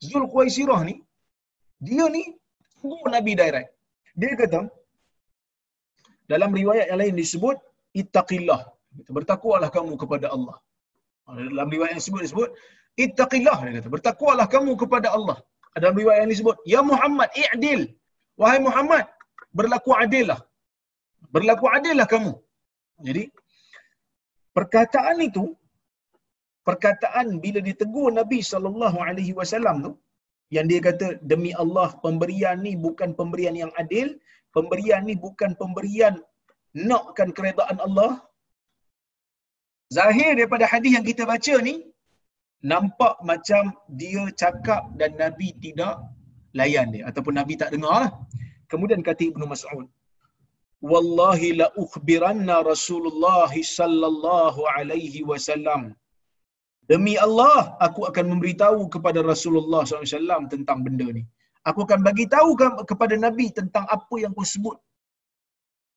[0.02, 0.94] Zul Khuwaisirah ni,
[1.86, 2.22] dia ni
[2.78, 3.70] suruh Nabi direct.
[4.18, 4.60] Dia kata,
[6.32, 7.56] dalam riwayat yang lain disebut,
[8.00, 8.60] ittaqillah.
[9.16, 10.56] Bertakwalah kamu kepada Allah.
[11.28, 12.50] Dalam riwayat yang disebut, disebut,
[13.04, 13.58] ittaqillah.
[13.64, 15.38] Dia kata, bertakwalah kamu kepada Allah.
[15.82, 17.82] Dalam riwayat yang disebut, Ya Muhammad, i'dil.
[18.40, 19.04] Wahai Muhammad,
[19.58, 20.40] berlaku adil lah.
[21.34, 22.32] Berlaku adil lah kamu.
[23.06, 23.24] Jadi,
[24.56, 25.44] perkataan itu
[26.68, 29.92] perkataan bila ditegur Nabi sallallahu alaihi wasallam tu
[30.56, 34.08] yang dia kata demi Allah pemberian ni bukan pemberian yang adil,
[34.56, 36.14] pemberian ni bukan pemberian
[36.90, 38.10] nakkan keredaan Allah.
[39.96, 41.76] Zahir daripada hadis yang kita baca ni
[42.72, 43.62] nampak macam
[44.00, 45.96] dia cakap dan Nabi tidak
[46.58, 48.10] layan dia ataupun Nabi tak dengar lah.
[48.72, 49.86] Kemudian kata Ibnu Mas'ud,
[50.92, 55.82] Wallahi la ukhbiranna Rasulullah sallallahu alaihi wasallam
[56.90, 61.22] Demi Allah, aku akan memberitahu kepada Rasulullah SAW tentang benda ni.
[61.68, 62.50] Aku akan bagi tahu
[62.90, 64.76] kepada Nabi tentang apa yang kau sebut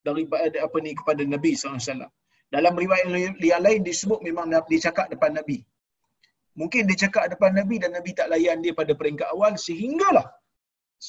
[0.08, 2.12] daripada apa ni kepada Nabi SAW.
[2.56, 3.06] Dalam riwayat
[3.52, 5.58] yang lain disebut memang dia cakap depan Nabi.
[6.60, 10.28] Mungkin dia cakap depan Nabi dan Nabi tak layan dia pada peringkat awal sehinggalah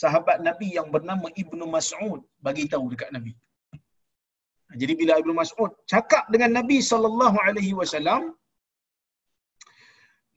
[0.01, 3.33] sahabat Nabi yang bernama Ibnu Mas'ud bagi tahu dekat Nabi.
[4.81, 8.23] Jadi bila Ibnu Mas'ud cakap dengan Nabi sallallahu alaihi wasallam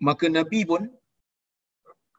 [0.07, 0.83] maka Nabi pun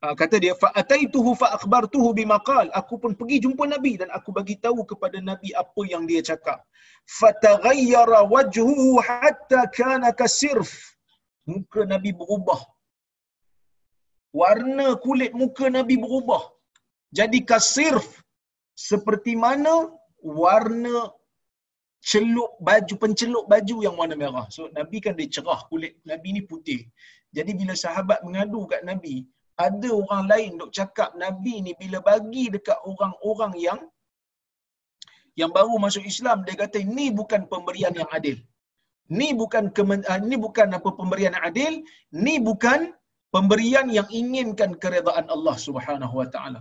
[0.05, 2.67] uh, kata dia fa ataituhu fa akhbartuhu bima qal.
[2.81, 6.61] Aku pun pergi jumpa Nabi dan aku bagi tahu kepada Nabi apa yang dia cakap.
[7.19, 10.71] Fataghayyara wajhuhu hatta kana kasirf
[11.47, 12.61] muka Nabi berubah.
[14.41, 16.43] Warna kulit muka Nabi berubah
[17.19, 18.07] jadi kasirf
[18.89, 19.75] seperti mana
[20.21, 20.97] warna
[22.11, 24.47] celup baju pencelup baju yang warna merah.
[24.57, 25.95] So Nabi kan dia cerah kulit.
[26.11, 26.81] Nabi ni putih.
[27.37, 29.15] Jadi bila sahabat mengadu kat Nabi,
[29.65, 33.81] ada orang lain dok cakap Nabi ni bila bagi dekat orang-orang yang
[35.41, 38.39] yang baru masuk Islam dia kata ni bukan pemberian yang adil.
[39.19, 41.75] Ni bukan kemen, uh, ni bukan apa pemberian yang adil,
[42.25, 42.91] ni bukan
[43.35, 46.61] pemberian yang inginkan keredaan Allah Subhanahu wa taala.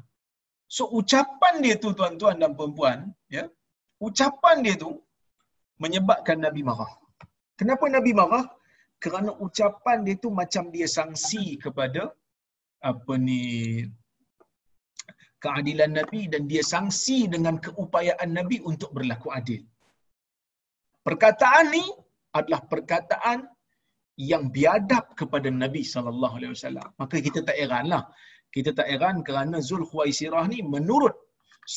[0.76, 3.00] So ucapan dia tu tuan-tuan dan puan-puan,
[3.36, 3.44] ya.
[4.08, 4.92] Ucapan dia tu
[5.84, 6.92] menyebabkan Nabi marah.
[7.60, 8.46] Kenapa Nabi marah?
[9.04, 12.02] Kerana ucapan dia tu macam dia sangsi kepada
[12.92, 13.42] apa ni
[15.44, 19.62] keadilan Nabi dan dia sangsi dengan keupayaan Nabi untuk berlaku adil.
[21.06, 21.86] Perkataan ni
[22.38, 23.40] adalah perkataan
[24.32, 26.88] yang biadab kepada Nabi sallallahu alaihi wasallam.
[27.02, 28.04] Maka kita tak heranlah.
[28.56, 31.16] Kita tak heran kerana Zulkhuwaisirah ni menurut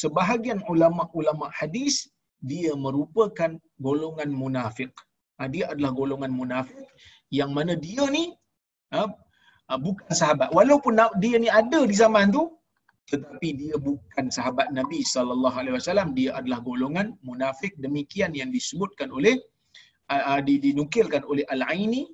[0.00, 1.94] sebahagian ulama-ulama hadis
[2.50, 3.50] dia merupakan
[3.86, 4.92] golongan munafik.
[5.38, 6.86] Ha, dia adalah golongan munafik
[7.38, 8.24] yang mana dia ni
[9.68, 10.48] ha, bukan sahabat.
[10.58, 12.52] Walaupun dia ni ada di zaman tu,
[13.08, 16.12] tetapi dia bukan sahabat Nabi sallallahu alaihi wasallam.
[16.12, 19.36] Dia adalah golongan munafik demikian yang disebutkan oleh
[20.44, 22.08] dinukilkan oleh Al-Aini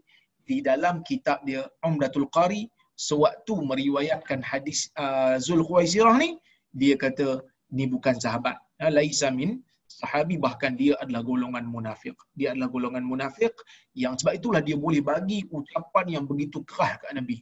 [0.45, 6.39] di dalam kitab dia Umdatul Qari sewaktu meriwayatkan hadis uh, Zulkhuwaisirah ni
[6.75, 7.43] dia kata
[7.75, 8.59] ni bukan sahabat.
[8.83, 12.17] Laisa min sahabi bahkan dia adalah golongan munafik.
[12.39, 13.55] Dia adalah golongan munafik
[13.95, 17.39] yang sebab itulah dia boleh bagi ucapan yang begitu keras kat Nabi.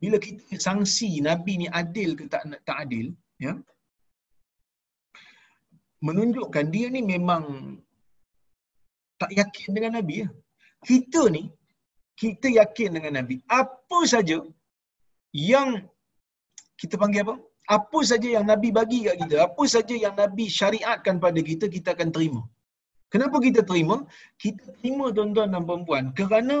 [0.00, 3.52] Bila kita sanksi Nabi ni adil ke tak, tak adil, ya,
[6.00, 7.76] menunjukkan dia ni memang
[9.20, 10.24] tak yakin dengan Nabi.
[10.24, 10.28] Ya.
[10.88, 11.52] Kita ni,
[12.16, 13.36] kita yakin dengan Nabi.
[13.44, 14.40] Apa saja
[15.36, 15.84] yang
[16.80, 17.36] kita panggil apa?
[17.76, 21.88] Apa saja yang Nabi bagi kat kita, apa saja yang Nabi syariatkan pada kita, kita
[21.96, 22.42] akan terima.
[23.12, 23.96] Kenapa kita terima?
[24.42, 26.56] Kita terima tuan-tuan dan perempuan kerana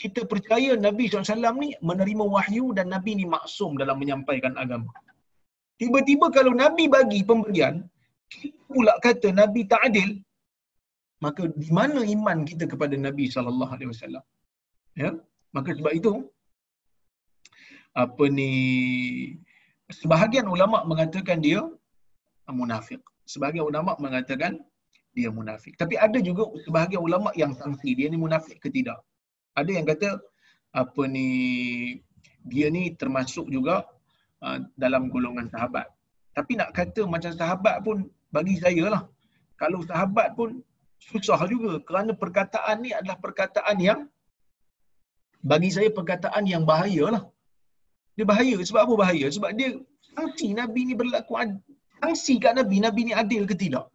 [0.00, 4.92] kita percaya Nabi SAW ni menerima wahyu dan Nabi ni maksum dalam menyampaikan agama.
[5.80, 7.74] Tiba-tiba kalau Nabi bagi pemberian,
[8.34, 10.10] kita pula kata Nabi tak adil,
[11.24, 14.22] maka di mana iman kita kepada Nabi SAW?
[15.02, 15.10] Ya?
[15.56, 16.12] Maka sebab itu,
[18.04, 18.52] apa ni,
[19.92, 21.64] sebahagian ulama mengatakan dia
[22.48, 23.00] munafik.
[23.28, 24.60] Sebahagian ulama mengatakan
[25.12, 25.76] dia munafik.
[25.76, 29.00] Tapi ada juga sebahagian ulama yang sangsi dia ni munafik ke tidak.
[29.56, 30.20] Ada yang kata
[30.76, 31.28] apa ni
[32.44, 33.84] dia ni termasuk juga
[34.44, 35.88] uh, dalam golongan sahabat.
[36.36, 39.02] Tapi nak kata macam sahabat pun bagi saya lah.
[39.58, 40.62] Kalau sahabat pun
[41.02, 44.00] susah juga kerana perkataan ni adalah perkataan yang
[45.42, 47.22] bagi saya perkataan yang bahaya lah.
[48.18, 48.56] Dia bahaya.
[48.68, 49.26] Sebab apa bahaya?
[49.36, 49.68] Sebab dia
[50.14, 51.60] sanksi Nabi ni berlaku adil.
[52.02, 53.86] Sanksi kat Nabi, Nabi ni adil ke tidak?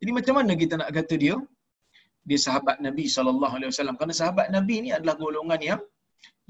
[0.00, 1.36] Jadi macam mana kita nak kata dia?
[2.28, 3.96] Dia sahabat Nabi SAW.
[3.98, 5.80] Kerana sahabat Nabi ni adalah golongan yang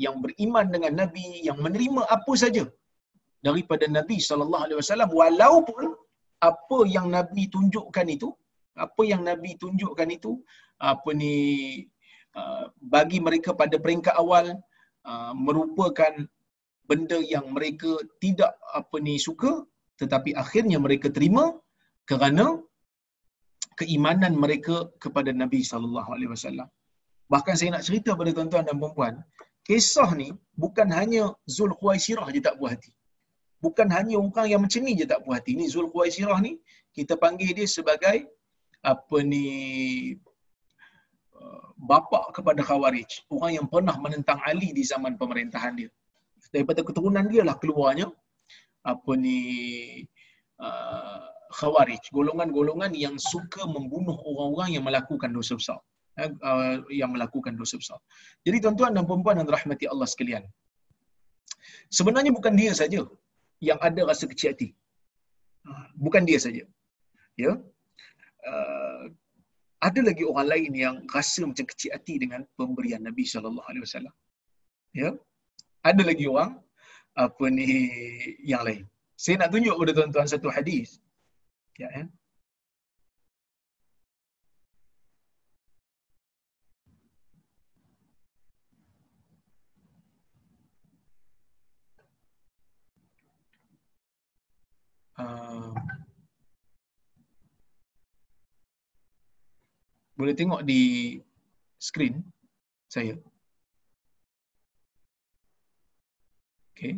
[0.04, 2.64] yang beriman dengan Nabi, yang menerima apa saja
[3.46, 5.14] daripada Nabi SAW.
[5.20, 5.84] Walaupun
[6.50, 8.28] apa yang Nabi tunjukkan itu,
[8.86, 10.32] apa yang Nabi tunjukkan itu,
[10.90, 11.34] apa ni,
[12.38, 14.46] uh, bagi mereka pada peringkat awal,
[15.10, 16.14] uh, merupakan
[16.90, 17.90] benda yang mereka
[18.24, 19.52] tidak apa ni suka
[20.00, 21.44] tetapi akhirnya mereka terima
[22.10, 22.46] kerana
[23.80, 26.68] keimanan mereka kepada Nabi sallallahu alaihi wasallam.
[27.32, 29.14] Bahkan saya nak cerita pada tuan-tuan dan puan-puan,
[29.68, 30.28] kisah ni
[30.62, 31.24] bukan hanya
[31.56, 32.90] Zulkhuwaisirah je tak puas hati.
[33.64, 35.52] Bukan hanya orang yang macam ni je tak puas hati.
[35.60, 36.52] Ni Zulkhuwaisirah ni
[36.96, 38.16] kita panggil dia sebagai
[38.92, 39.46] apa ni
[41.36, 45.90] uh, bapa kepada Khawarij, orang yang pernah menentang Ali di zaman pemerintahan dia
[46.54, 48.08] daripada keturunan dia lah keluarnya.
[48.84, 49.38] Apa ni
[50.62, 51.22] uh,
[51.58, 52.02] khawarij.
[52.12, 55.78] Golongan-golongan yang suka membunuh orang-orang yang melakukan dosa besar.
[56.18, 57.98] Uh, yang melakukan dosa besar.
[58.42, 60.42] Jadi tuan-tuan dan puan-puan yang rahmati Allah sekalian.
[61.94, 63.06] Sebenarnya bukan dia saja
[63.62, 64.68] yang ada rasa kecil hati.
[65.62, 66.64] Uh, bukan dia saja.
[67.38, 67.52] Ya?
[68.42, 69.14] Uh,
[69.78, 74.14] ada lagi orang lain yang rasa macam kecil hati dengan pemberian Nabi sallallahu alaihi wasallam.
[74.90, 75.14] Ya
[75.82, 76.58] ada lagi orang
[77.18, 77.90] apa ni
[78.46, 78.84] yang lain.
[79.18, 81.02] Saya nak tunjuk kepada tuan-tuan satu hadis.
[81.78, 82.06] Ya kan?
[95.18, 95.74] Uh,
[100.14, 101.18] boleh tengok di
[101.82, 102.22] skrin
[102.86, 103.18] saya.
[106.78, 106.94] Okay.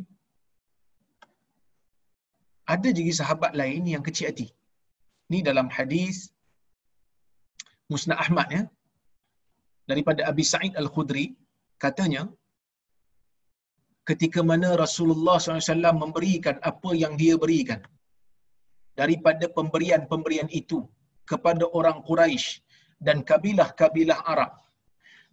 [2.69, 4.49] Ada juga sahabat lain yang kecil hati.
[5.33, 6.29] Ni dalam hadis
[7.89, 8.63] Musnad Ahmad ya.
[9.91, 11.33] Daripada Abi Sa'id Al-Khudri
[11.85, 12.29] katanya
[14.11, 17.81] ketika mana Rasulullah SAW memberikan apa yang dia berikan
[19.01, 20.85] daripada pemberian-pemberian itu
[21.31, 22.61] kepada orang Quraisy
[23.07, 24.53] dan kabilah-kabilah Arab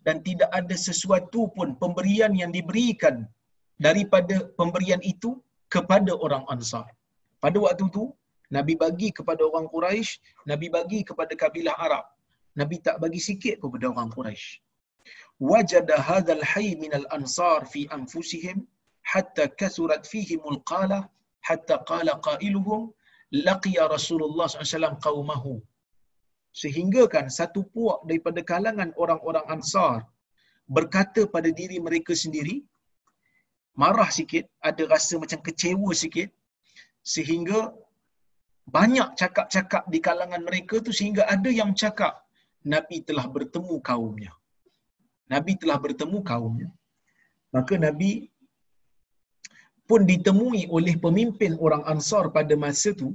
[0.07, 3.27] dan tidak ada sesuatu pun pemberian yang diberikan
[3.85, 5.31] daripada pemberian itu
[5.73, 6.87] kepada orang Ansar.
[7.43, 8.05] Pada waktu itu
[8.57, 10.11] Nabi bagi kepada orang Quraisy,
[10.51, 12.05] Nabi bagi kepada kabilah Arab.
[12.59, 14.47] Nabi tak bagi sikit kepada orang Quraisy.
[15.49, 18.65] Wajada hadzal hayy min al-ansar fi anfusihim
[19.11, 20.99] hatta kasurat fihim al-qala
[21.47, 22.81] hatta qala qailuhum
[23.47, 25.53] laqiya Rasulullah SAW qaumahu
[26.61, 29.97] sehingga kan satu puak daripada kalangan orang-orang Ansar
[30.75, 32.55] berkata pada diri mereka sendiri
[33.81, 36.29] marah sikit ada rasa macam kecewa sikit
[37.13, 37.59] sehingga
[38.77, 42.13] banyak cakap-cakap di kalangan mereka tu sehingga ada yang cakap
[42.73, 44.33] Nabi telah bertemu kaumnya
[45.33, 46.69] Nabi telah bertemu kaumnya
[47.55, 48.11] maka Nabi
[49.89, 53.09] pun ditemui oleh pemimpin orang Ansar pada masa tu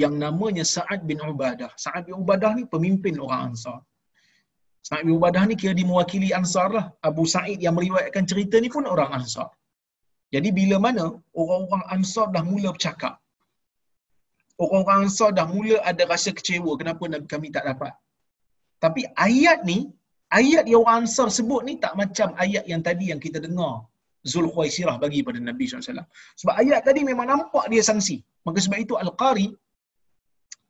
[0.00, 1.72] yang namanya Sa'ad bin Ubadah.
[1.84, 3.78] Sa'ad bin Ubadah ni pemimpin orang Ansar.
[4.86, 6.86] Sa'ad bin Ubadah ni kira dimewakili Ansar lah.
[7.08, 9.48] Abu Sa'id yang meriwayatkan cerita ni pun orang Ansar.
[10.34, 11.04] Jadi bila mana
[11.40, 13.14] orang-orang Ansar dah mula bercakap.
[14.62, 17.92] Orang-orang Ansar dah mula ada rasa kecewa kenapa kami tak dapat.
[18.84, 19.78] Tapi ayat ni,
[20.40, 23.74] ayat yang orang Ansar sebut ni tak macam ayat yang tadi yang kita dengar.
[24.32, 26.04] Zulkhuaisirah bagi pada Nabi SAW.
[26.40, 28.16] Sebab ayat tadi memang nampak dia sanksi.
[28.46, 29.48] Maka sebab itu Al-Qari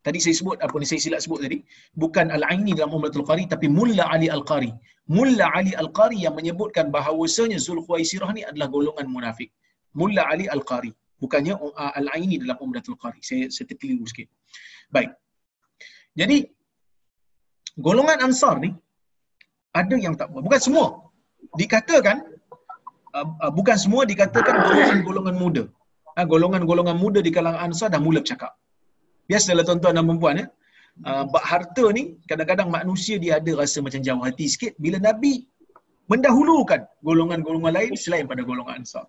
[0.07, 1.59] tadi saya sebut apa ni saya silap sebut tadi
[2.03, 4.71] bukan al-aini dalam umratul qari tapi mulla ali al-qari.
[5.17, 9.51] Mulla ali al-qari yang menyebutkan bahawasanya zulkhuaisirah ni adalah golongan munafik.
[10.01, 13.21] Mulla ali al-qari bukannya uh, al-aini dalam umratul qari.
[13.29, 14.29] Saya saya terkeliru sikit.
[14.95, 15.11] Baik.
[16.21, 16.39] Jadi
[17.87, 18.71] golongan ansar ni
[19.81, 20.87] ada yang tak bukan semua.
[21.61, 22.17] Dikatakan
[23.17, 25.65] uh, uh, bukan semua dikatakan golongan-golongan muda.
[26.19, 28.53] Uh, golongan-golongan muda di kalangan ansar dah mula bercakap
[29.29, 30.47] biasalah tuan-tuan dan puan ya.
[31.07, 35.47] Uh, bak harta ni kadang-kadang manusia dia ada rasa macam jauh hati sikit bila Nabi
[36.11, 39.07] mendahulukan golongan-golongan lain selain pada golongan Ansar.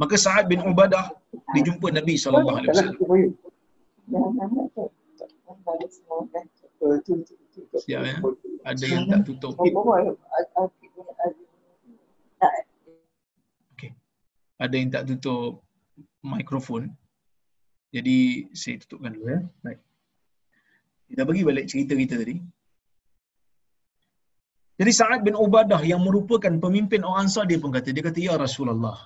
[0.00, 1.10] Maka Sa'ad bin Ubadah
[1.52, 2.96] dijumpa Nabi sallallahu alaihi wasallam.
[7.82, 8.16] Siap ya.
[8.62, 9.52] Ada yang tak tutup.
[13.74, 13.90] Okay.
[14.62, 15.66] Ada yang tak tutup
[16.22, 16.94] mikrofon.
[17.96, 18.16] Jadi
[18.60, 19.40] saya tutupkan dulu ya.
[19.64, 19.80] Baik.
[21.08, 22.36] Kita bagi balik cerita kita tadi.
[24.78, 28.34] Jadi Sa'ad bin Ubadah yang merupakan pemimpin orang Ansar dia pun kata dia kata ya
[28.44, 28.98] Rasulullah.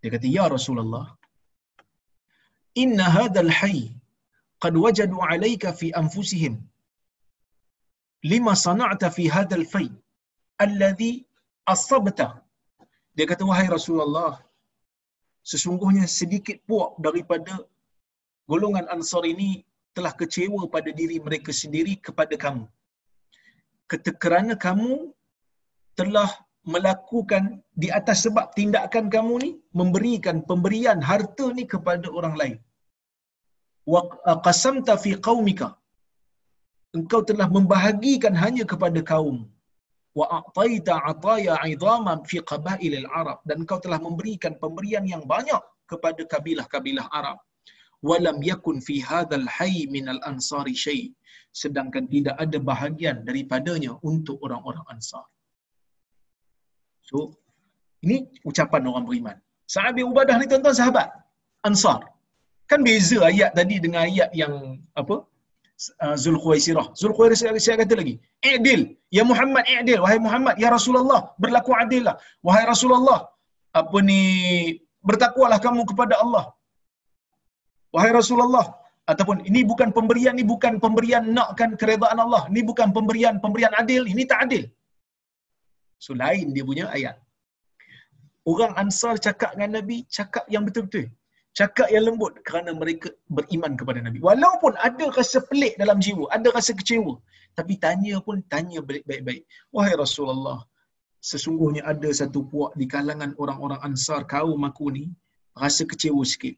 [0.00, 1.06] Dia kata ya Rasulullah.
[2.82, 3.82] Inna hadzal hayy
[4.64, 6.54] qad wajadu 'alayka fi anfusihim
[8.32, 9.88] lima sana'ta fi hadzal fay
[10.64, 11.12] alladhi
[11.74, 12.28] asabta.
[13.16, 14.32] Dia kata wahai Rasulullah
[15.50, 17.54] sesungguhnya sedikit puak daripada
[18.50, 19.50] golongan Ansar ini
[19.96, 22.64] telah kecewa pada diri mereka sendiri kepada kamu.
[24.22, 24.92] Kerana kamu
[26.00, 26.30] telah
[26.72, 27.44] melakukan
[27.82, 29.50] di atas sebab tindakan kamu ni
[29.80, 32.58] memberikan pemberian harta ni kepada orang lain.
[33.92, 34.00] Wa
[34.46, 35.68] qasamta fi qaumika.
[36.98, 39.36] Engkau telah membahagikan hanya kepada kaum.
[40.18, 46.22] Wa a'taita 'ataya 'idhaman fi qabail al-Arab dan engkau telah memberikan pemberian yang banyak kepada
[46.32, 47.38] kabilah-kabilah Arab
[48.08, 51.02] walam yakun fi hadzal hayy min al ansari syai
[51.62, 55.24] sedangkan tidak ada bahagian daripadanya untuk orang-orang ansar.
[57.08, 57.18] So
[58.04, 58.16] ini
[58.50, 59.36] ucapan orang beriman.
[59.72, 61.08] Sa'ad bin Ubadah ni tuan-tuan sahabat
[61.68, 62.00] ansar.
[62.70, 64.54] Kan beza ayat tadi dengan ayat yang
[65.00, 65.16] apa
[66.04, 66.86] uh, Zulkhuwaisirah.
[67.00, 68.14] Zulkhuwaisirah kata lagi,
[68.52, 68.82] "I'dil,
[69.16, 72.16] ya Muhammad i'dil, wahai Muhammad, ya Rasulullah, berlaku adillah.
[72.46, 73.20] Wahai Rasulullah,
[73.80, 74.20] apa ni
[75.08, 76.44] bertakwalah kamu kepada Allah
[77.94, 78.66] wahai Rasulullah
[79.12, 82.42] ataupun ini bukan pemberian ni bukan pemberian nakkan keredaan Allah.
[82.54, 84.64] Ni bukan pemberian pemberian adil ini tak adil.
[86.04, 87.16] So lain dia punya ayat.
[88.52, 91.06] Orang ansar cakap dengan nabi cakap yang betul-betul.
[91.58, 94.18] Cakap yang lembut kerana mereka beriman kepada nabi.
[94.28, 97.14] Walaupun ada rasa pelik dalam jiwa ada rasa kecewa
[97.58, 100.58] tapi tanya pun tanya baik-baik wahai Rasulullah
[101.30, 105.04] sesungguhnya ada satu puak di kalangan orang-orang ansar kaum aku ni
[105.62, 106.56] rasa kecewa sikit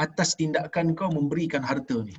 [0.00, 2.14] atas tindakan kau memberikan harta ni.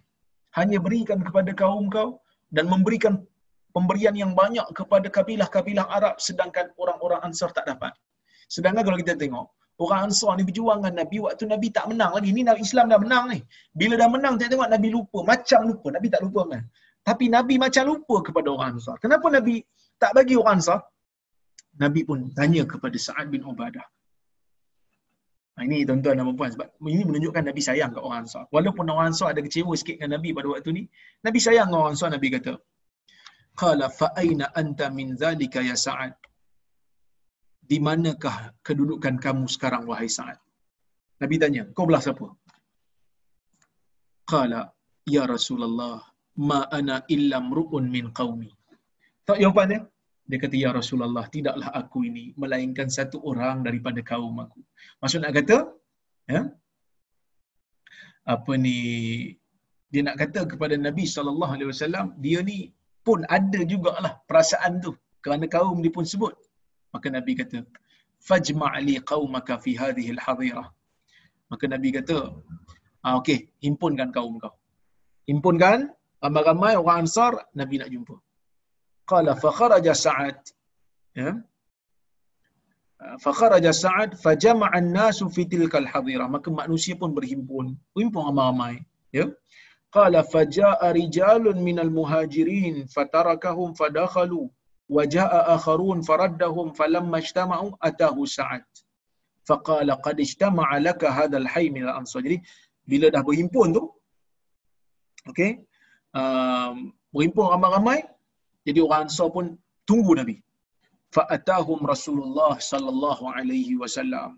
[0.58, 2.24] Hanya berikan kepada kaum kau
[2.56, 3.14] dan memberikan
[3.76, 7.92] pemberian yang banyak kepada kabilah-kabilah Arab sedangkan orang-orang Ansar tak dapat.
[8.48, 9.46] Sedangkan kalau kita tengok,
[9.84, 12.30] orang Ansar ni berjuang dengan Nabi waktu Nabi tak menang lagi.
[12.32, 13.40] Ni Islam dah menang ni.
[13.76, 15.88] Bila dah menang tengok, tengok Nabi lupa, macam lupa.
[15.98, 16.64] Nabi tak lupa kan.
[17.06, 18.96] Tapi Nabi macam lupa kepada orang Ansar.
[19.04, 19.56] Kenapa Nabi
[20.00, 20.80] tak bagi orang Ansar?
[21.76, 23.84] Nabi pun tanya kepada Sa'ad bin Ubadah.
[25.56, 28.44] Nah, ini tuan-tuan dan puan sebab ini menunjukkan Nabi sayang kat orang Ansar.
[28.56, 30.84] Walaupun orang Ansar ada kecewa sikit dengan Nabi pada waktu ni,
[31.24, 32.54] Nabi sayang dengan orang Ansar, Nabi kata,
[33.62, 36.12] "Qala fa aina anta min zalika ya Sa'ad?"
[37.70, 40.36] Di manakah kedudukan kamu sekarang wahai Sa'ad?
[41.24, 42.28] Nabi tanya, "Kau belah siapa?"
[44.28, 44.62] Qala,
[45.08, 46.04] "Ya Rasulullah,
[46.50, 48.52] ma ana illa mru'un min qaumi."
[49.24, 49.82] Tak jawapan dia?
[50.30, 54.60] Dia kata, Ya Rasulullah, tidaklah aku ini melainkan satu orang daripada kaum aku.
[55.02, 55.58] Maksud nak kata,
[56.34, 56.42] ya,
[58.34, 58.78] apa ni,
[59.94, 62.74] dia nak kata kepada Nabi SAW, dia ni
[63.06, 64.92] pun ada jugalah perasaan tu.
[65.24, 66.34] Kerana kaum dia pun sebut.
[66.94, 67.60] Maka Nabi kata,
[68.28, 70.68] Fajma'li qawmaka fi hadihil hadirah.
[71.52, 72.18] Maka Nabi kata,
[73.06, 74.54] ah, okey, himpunkan kaum kau.
[75.30, 78.16] Himpunkan ramai-ramai orang Ansar, Nabi nak jumpa.
[79.12, 80.40] Qala fa kharaja Sa'ad.
[81.22, 81.32] Ya.
[83.24, 86.28] Fa kharaja Sa'ad fa jama'a an-nasu fi tilka al-hadirah.
[86.36, 87.66] Maka manusia pun berhimpun.
[87.94, 88.76] Berhimpun ramai-ramai.
[89.18, 89.26] Ya.
[89.96, 94.42] Qala fa ja'a rijalun minal muhajirin fatarakahum fadakhalu
[94.96, 98.66] wa ja'a akharun faraddahum falamma ijtama'u atahu Sa'ad.
[99.50, 102.22] Faqala qad ijtama'a laka hadha al-hayy min al-ansar.
[102.26, 102.38] Jadi
[102.90, 103.84] bila dah berhimpun tu
[105.30, 105.52] okey
[106.14, 108.00] um, berhimpun ramai-ramai
[108.68, 109.46] jadi orang Ansar pun
[109.90, 110.36] tunggu Nabi.
[111.16, 114.32] Fa'atahum Rasulullah sallallahu alaihi wasallam.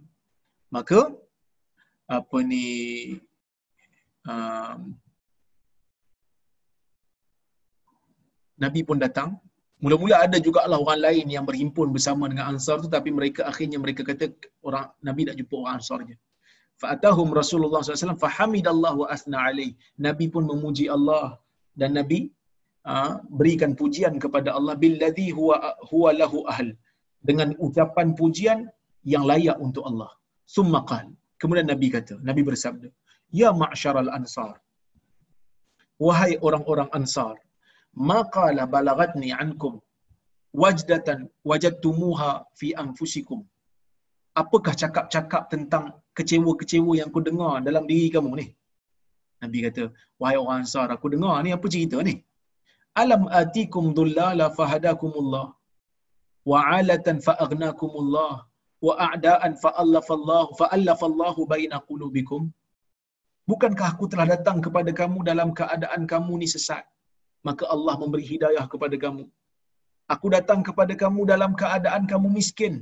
[0.75, 1.01] Maka
[2.17, 2.65] apa ni
[4.27, 4.79] um,
[8.63, 9.39] Nabi pun datang.
[9.83, 13.79] Mula-mula ada juga lah orang lain yang berhimpun bersama dengan Ansar tu tapi mereka akhirnya
[13.83, 14.25] mereka kata
[14.67, 16.15] orang Nabi nak jumpa orang Ansar je.
[16.81, 19.71] Fa'atahum Rasulullah SAW fahamidallahu asna alaih.
[19.97, 21.37] Nabi pun memuji Allah
[21.79, 22.19] dan Nabi
[22.95, 25.55] Ah, berikan pujian kepada Allah billadhi huwa
[25.89, 26.69] huwa lahu ahl
[27.29, 28.59] dengan ucapan pujian
[29.13, 30.11] yang layak untuk Allah.
[30.55, 31.07] Summa qal.
[31.41, 32.87] Kemudian Nabi kata, Nabi bersabda,
[33.41, 34.53] "Ya ma'syaral ansar."
[36.05, 37.35] Wahai orang-orang Ansar,
[38.09, 39.73] maqala balagatni ankum
[40.61, 41.19] wajdatan
[41.49, 43.39] wajadtumuha fi anfusikum.
[44.41, 45.85] Apakah cakap-cakap tentang
[46.17, 48.47] kecewa-kecewa yang aku dengar dalam diri kamu ni?
[49.41, 49.83] Nabi kata,
[50.21, 52.15] wahai orang Ansar, aku dengar ni apa cerita ni?
[53.01, 55.47] Alam atikum dhullala fahadakumullah.
[56.51, 58.33] Wa alatan fa'aghnakumullah
[58.87, 62.41] wa a'daan fa'allafallahu fa'allafallahu baina qulubikum.
[63.51, 66.85] Bukankah aku telah datang kepada kamu dalam keadaan kamu ni sesat?
[67.47, 69.25] Maka Allah memberi hidayah kepada kamu.
[70.13, 72.73] Aku datang kepada kamu dalam keadaan kamu miskin.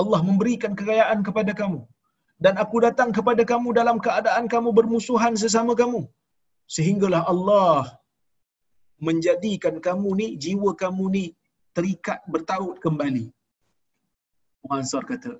[0.00, 1.80] Allah memberikan kekayaan kepada kamu.
[2.44, 6.00] Dan aku datang kepada kamu dalam keadaan kamu bermusuhan sesama kamu.
[6.76, 7.94] Sehinggalah Allah
[9.08, 11.24] menjadikan kamu ni jiwa kamu ni
[11.76, 13.26] terikat bertaut kembali.
[14.76, 15.32] Ansar kata,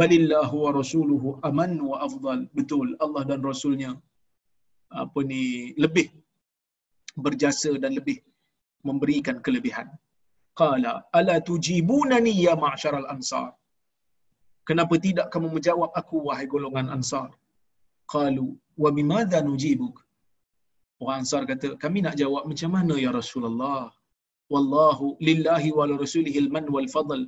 [0.00, 2.40] balillahu wa rasuluhu aman wa afdal.
[2.58, 3.92] Betul, Allah dan Rasulnya
[4.90, 5.42] apa ni
[5.84, 6.08] lebih
[7.24, 8.18] berjasa dan lebih
[8.88, 9.88] memberikan kelebihan.
[10.60, 13.48] Qala ala tujibunani ya ma'syaral ansar.
[14.68, 17.28] Kenapa tidak kamu menjawab aku wahai golongan ansar?
[18.12, 18.46] Qalu
[18.82, 20.05] wa bimadha nujibuk?
[21.02, 23.92] Orang Ansar kata, kami nak jawab macam mana ya Rasulullah?
[24.52, 27.20] Wallahu lillahi wa rasulihi al-man wal fadl.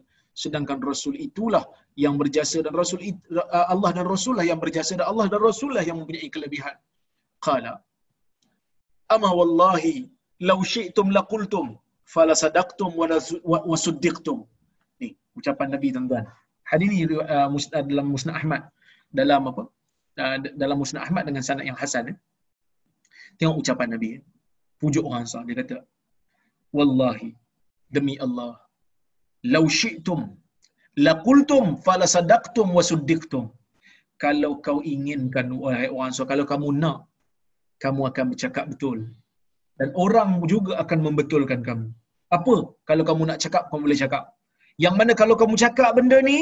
[0.42, 1.64] Sedangkan Rasul itulah
[2.04, 3.18] yang berjasa dan Rasul it,
[3.74, 6.76] Allah dan Rasulullah yang berjasa dan Allah dan Rasulullah yang mempunyai kelebihan.
[7.46, 7.74] Qala
[9.14, 10.06] Ama wallahi
[10.50, 11.66] law syi'tum laqultum
[12.14, 14.38] fala sadaqtum wa suddiqtum.
[15.00, 15.08] Ni
[15.38, 16.24] ucapan Nabi tuan-tuan.
[16.70, 17.48] Hadis ini uh,
[17.92, 18.62] dalam Musnad Ahmad
[19.20, 19.62] dalam apa?
[20.22, 22.16] Uh, dalam Musnad Ahmad dengan sanad yang hasan eh?
[23.38, 24.10] Tengok ucapan Nabi.
[24.80, 25.42] Pujuk orang Ansar.
[25.48, 25.76] Dia kata,
[26.76, 27.30] Wallahi,
[27.94, 28.52] demi Allah,
[29.52, 30.20] lau syi'tum,
[31.06, 33.44] laqultum, falasadaktum, wasuddiqtum.
[34.22, 36.98] Kalau kau inginkan, wahai orang Ansar, kalau kamu nak,
[37.84, 38.98] kamu akan bercakap betul.
[39.78, 41.88] Dan orang juga akan membetulkan kamu.
[42.36, 42.56] Apa?
[42.88, 44.24] Kalau kamu nak cakap, kamu boleh cakap.
[44.84, 46.38] Yang mana kalau kamu cakap benda ni,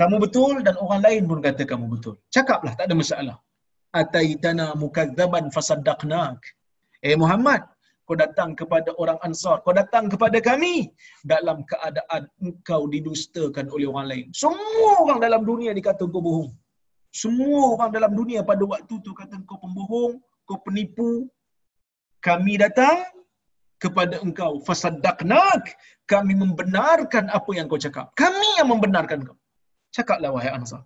[0.00, 2.14] kamu betul dan orang lain pun kata kamu betul.
[2.34, 3.36] Cakaplah, tak ada masalah
[4.00, 6.40] ataitana mukazzaban fasaddaqnak
[7.06, 7.62] eh Muhammad
[8.06, 10.74] kau datang kepada orang ansar kau datang kepada kami
[11.32, 16.50] dalam keadaan engkau didustakan oleh orang lain semua orang dalam dunia dikata kau bohong
[17.14, 20.18] semua orang dalam dunia pada waktu tu kata kau bohong,
[20.50, 21.30] kau penipu.
[22.18, 23.06] Kami datang
[23.78, 24.58] kepada engkau.
[24.66, 25.78] Fasaddaqnak.
[26.10, 28.10] Kami membenarkan apa yang kau cakap.
[28.18, 29.38] Kami yang membenarkan kau.
[29.94, 30.82] Cakaplah wahai Ansar.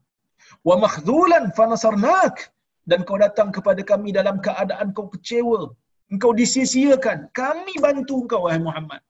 [0.61, 2.53] Wa makhzulan fanasarnak.
[2.91, 5.61] Dan kau datang kepada kami dalam keadaan kau kecewa.
[6.13, 7.29] Engkau disisiakan.
[7.41, 9.03] Kami bantu engkau wahai Muhammad.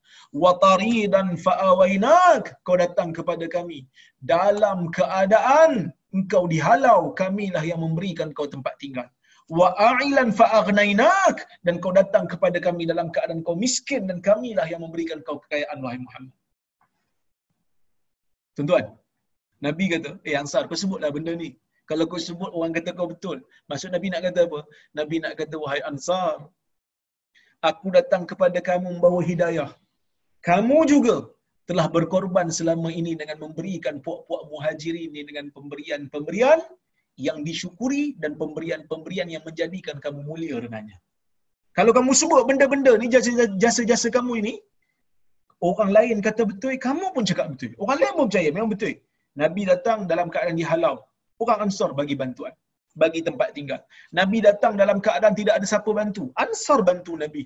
[0.43, 2.59] Wa taridan fa'awainak.
[2.67, 3.79] Kau datang kepada kami.
[4.19, 7.15] Dalam keadaan engkau dihalau.
[7.21, 9.07] Kamilah yang memberikan kau tempat tinggal
[9.49, 14.69] wa a'ilan fa aghnainak dan kau datang kepada kami dalam keadaan kau miskin dan kamilah
[14.73, 16.37] yang memberikan kau kekayaan wahai Muhammad.
[18.57, 18.87] Tuan-tuan,
[19.67, 21.57] Nabi kata, "Eh Ansar, kau sebutlah benda ni.
[21.91, 23.39] Kalau kau sebut orang kata kau betul."
[23.71, 24.61] Maksud Nabi nak kata apa?
[24.99, 26.35] Nabi nak kata wahai Ansar,
[27.71, 29.71] aku datang kepada kamu membawa hidayah.
[30.49, 31.17] Kamu juga
[31.69, 36.61] telah berkorban selama ini dengan memberikan puak-puak muhajirin ini dengan pemberian-pemberian
[37.27, 40.97] yang disyukuri dan pemberian-pemberian yang menjadikan kamu mulia dengannya.
[41.79, 43.07] Kalau kamu sebut benda-benda ni
[43.63, 44.55] jasa-jasa kamu ini,
[45.69, 47.71] orang lain kata betul, kamu pun cakap betul.
[47.83, 48.95] Orang lain pun percaya, memang betul.
[49.43, 50.97] Nabi datang dalam keadaan dihalau.
[51.43, 52.55] Orang Ansar bagi bantuan.
[53.03, 53.81] Bagi tempat tinggal.
[54.19, 56.25] Nabi datang dalam keadaan tidak ada siapa bantu.
[56.45, 57.43] Ansar bantu Nabi.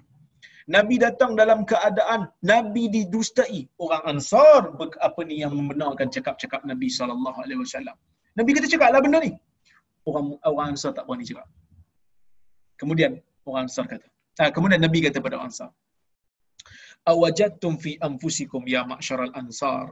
[0.76, 3.61] Nabi datang dalam keadaan Nabi didustai.
[3.84, 4.72] Orang Ansar
[5.09, 7.97] apa ni yang membenarkan cakap-cakap Nabi SAW.
[8.38, 9.32] Nabi kata cakaplah benda ni
[10.09, 11.47] orang orang Ansar tak berani cakap.
[12.80, 13.12] Kemudian
[13.47, 14.07] orang Ansar kata.
[14.40, 15.70] Ah, kemudian Nabi kata pada orang Ansar.
[17.03, 19.90] Awajadtum fi anfusikum ya ma'syaral ansar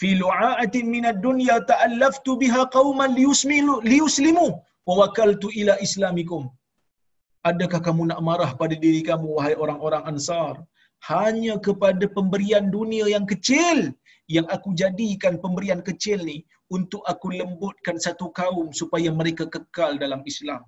[0.00, 4.46] fi lu'a'atin min ad-dunya ta'allaftu biha qauman liyusmilu liyuslimu
[4.88, 6.44] wa wakaltu ila islamikum.
[7.50, 10.54] Adakah kamu nak marah pada diri kamu wahai orang-orang Ansar
[11.12, 13.78] hanya kepada pemberian dunia yang kecil
[14.36, 16.38] yang aku jadikan pemberian kecil ni
[16.76, 20.62] untuk aku lembutkan satu kaum supaya mereka kekal dalam Islam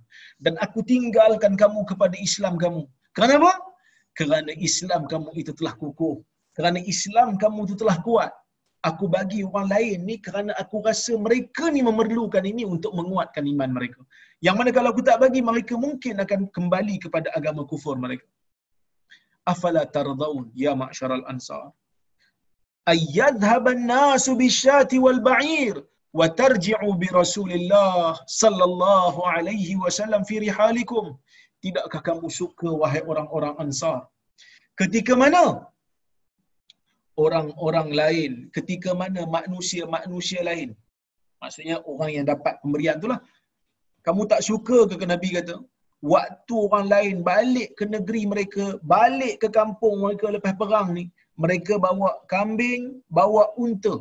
[0.45, 2.83] dan aku tinggalkan kamu kepada Islam kamu.
[3.16, 3.53] Kerana apa?
[4.18, 6.16] Kerana Islam kamu itu telah kukuh.
[6.57, 8.33] Kerana Islam kamu itu telah kuat.
[8.91, 13.70] Aku bagi orang lain ni kerana aku rasa mereka ni memerlukan ini untuk menguatkan iman
[13.78, 14.01] mereka.
[14.47, 18.26] Yang mana kalau aku tak bagi mereka mungkin akan kembali kepada agama kufur mereka.
[19.53, 21.66] Afala tardaun ya ma'syaral ansar
[22.95, 25.76] ayyadhhab an-nasu bisyati wal ba'ir
[26.18, 31.07] wa tarji'u bi Rasulillah sallallahu alaihi wasallam fi rihalikum
[31.64, 33.99] tidakkah kamu suka wahai orang-orang ansar
[34.80, 35.43] ketika mana
[37.25, 40.71] orang-orang lain ketika mana manusia-manusia lain
[41.43, 43.21] maksudnya orang yang dapat pemberian itulah
[44.07, 45.57] kamu tak suka ke Nabi kata
[46.14, 48.64] waktu orang lain balik ke negeri mereka
[48.95, 51.05] balik ke kampung mereka lepas perang ni
[51.37, 54.01] mereka bawa kambing, bawa unta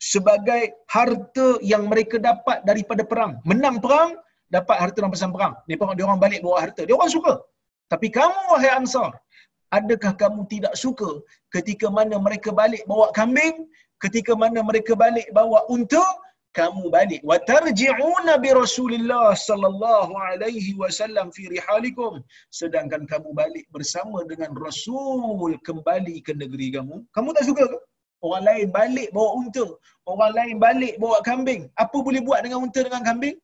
[0.00, 3.32] sebagai harta yang mereka dapat daripada perang.
[3.44, 4.16] Menang perang,
[4.48, 5.54] dapat harta rampasan perang.
[5.68, 6.82] Ni perang dia orang balik bawa harta.
[6.88, 7.34] Dia orang suka.
[7.92, 9.12] Tapi kamu wahai Ansar,
[9.78, 11.10] adakah kamu tidak suka
[11.54, 13.56] ketika mana mereka balik bawa kambing,
[14.04, 16.04] ketika mana mereka balik bawa unta,
[16.58, 22.18] kamu balik wa tarji'una bi Rasulillah sallallahu alaihi wasallam fi rihalikum.
[22.60, 26.96] Sedangkan kamu balik bersama dengan Rasul kembali ke negeri kamu.
[27.14, 27.78] Kamu tak suka ke?
[28.26, 29.64] Orang lain balik bawa unta
[30.10, 31.62] orang lain balik bawa kambing.
[31.84, 33.36] Apa boleh buat dengan unta dengan kambing?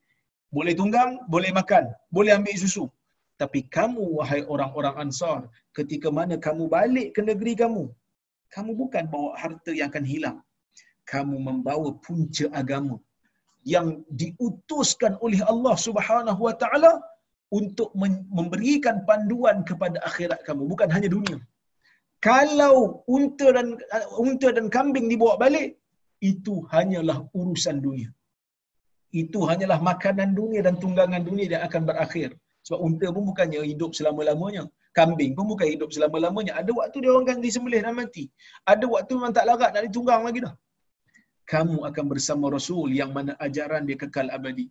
[0.56, 1.84] Boleh tunggang boleh makan
[2.16, 2.84] boleh ambil susu
[3.42, 5.40] tapi kamu wahai orang-orang ansar
[5.78, 7.84] ketika mana kamu balik ke negeri kamu
[8.54, 10.38] kamu bukan bawa harta yang akan hilang.
[11.12, 12.96] Kamu membawa punca agama
[13.74, 13.88] yang
[14.20, 16.92] diutuskan oleh Allah Subhanahu wa taala
[17.58, 17.90] untuk
[18.38, 21.38] memberikan panduan kepada akhirat kamu bukan hanya dunia.
[22.28, 22.76] Kalau
[23.16, 23.68] unta dan
[24.24, 25.68] unta dan kambing dibawa balik
[26.30, 28.10] itu hanyalah urusan dunia.
[29.22, 32.30] Itu hanyalah makanan dunia dan tunggangan dunia yang akan berakhir
[32.66, 34.62] sebab unta pun bukannya hidup selama-lamanya
[34.98, 38.24] kambing pun bukan hidup selama-lamanya ada waktu dia orang akan disembelih dan mati
[38.72, 40.54] ada waktu memang tak larat nak ditunggang lagi dah
[41.52, 44.66] kamu akan bersama Rasul yang mana ajaran dia kekal abadi.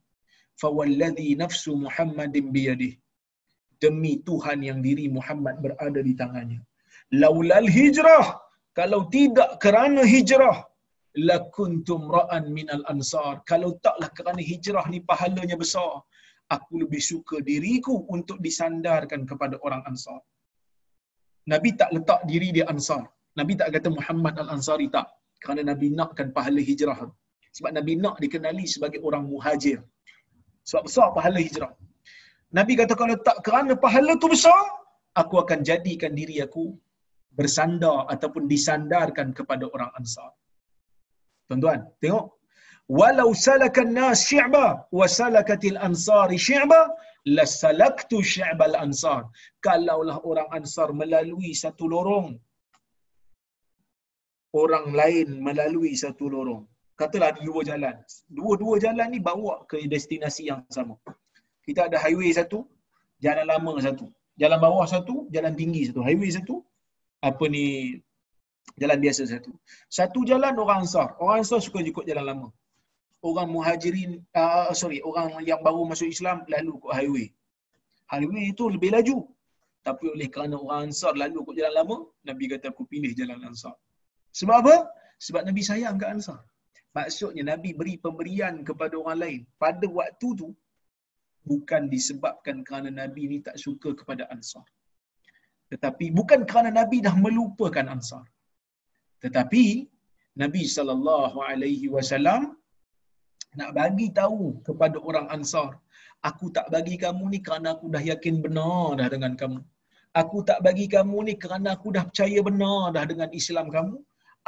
[0.62, 2.94] Fawalladhi nafsu Muhammadin biyadih.
[3.84, 6.60] Demi Tuhan yang diri Muhammad berada di tangannya.
[7.22, 8.26] Laulal hijrah.
[8.80, 10.58] Kalau tidak kerana hijrah.
[11.30, 13.34] Lakuntum ra'an minal ansar.
[13.52, 15.94] Kalau taklah kerana hijrah ni pahalanya besar.
[16.56, 20.20] Aku lebih suka diriku untuk disandarkan kepada orang ansar.
[21.52, 23.04] Nabi tak letak diri dia ansar.
[23.40, 25.08] Nabi tak kata Muhammad al-Ansari tak
[25.44, 27.00] kerana Nabi nakkan pahala hijrah.
[27.56, 29.80] Sebab Nabi nak dikenali sebagai orang muhajir.
[30.70, 31.72] Sebab besar pahala hijrah.
[32.58, 34.62] Nabi kata kalau tak kerana pahala tu besar,
[35.22, 36.66] aku akan jadikan diri aku
[37.40, 40.32] bersandar ataupun disandarkan kepada orang ansar.
[41.48, 42.26] Tuan-tuan, tengok.
[42.90, 44.66] Walau salakan nas syi'ba
[45.00, 46.82] wa salakatil ansari syi'ba
[47.26, 49.22] lasalaktu syi'bal ansar.
[49.66, 52.38] Kalaulah orang ansar melalui satu lorong
[54.56, 56.64] orang lain melalui satu lorong.
[57.00, 57.96] Katalah dua jalan.
[58.32, 60.96] Dua-dua jalan ni bawa ke destinasi yang sama.
[61.68, 62.64] Kita ada highway satu
[63.20, 64.08] jalan lama satu.
[64.42, 66.02] Jalan bawah satu jalan tinggi satu.
[66.08, 66.64] Highway satu
[67.30, 67.66] apa ni
[68.80, 69.52] jalan biasa satu.
[69.92, 71.20] Satu jalan orang ansar.
[71.20, 72.48] Orang ansar suka ikut jalan lama
[73.30, 74.12] orang muhajirin
[74.42, 77.28] uh, sorry orang yang baru masuk Islam lalu ikut highway.
[78.14, 79.18] Highway itu lebih laju.
[79.88, 81.98] Tapi oleh kerana orang ansar lalu ikut jalan lama
[82.30, 83.76] nabi kata aku pilih jalan ansar.
[84.40, 84.76] Sebab apa?
[85.26, 86.40] Sebab nabi sayang kat ansar.
[86.98, 90.48] Maksudnya nabi beri pemberian kepada orang lain pada waktu tu
[91.50, 94.66] bukan disebabkan kerana nabi ni tak suka kepada ansar.
[95.72, 98.26] Tetapi bukan kerana nabi dah melupakan ansar.
[99.24, 99.66] Tetapi
[100.42, 102.42] nabi sallallahu alaihi wasallam
[103.60, 105.72] nak bagi tahu kepada orang Ansar,
[106.30, 109.62] aku tak bagi kamu ni kerana aku dah yakin benar dah dengan kamu.
[110.22, 113.96] Aku tak bagi kamu ni kerana aku dah percaya benar dah dengan Islam kamu.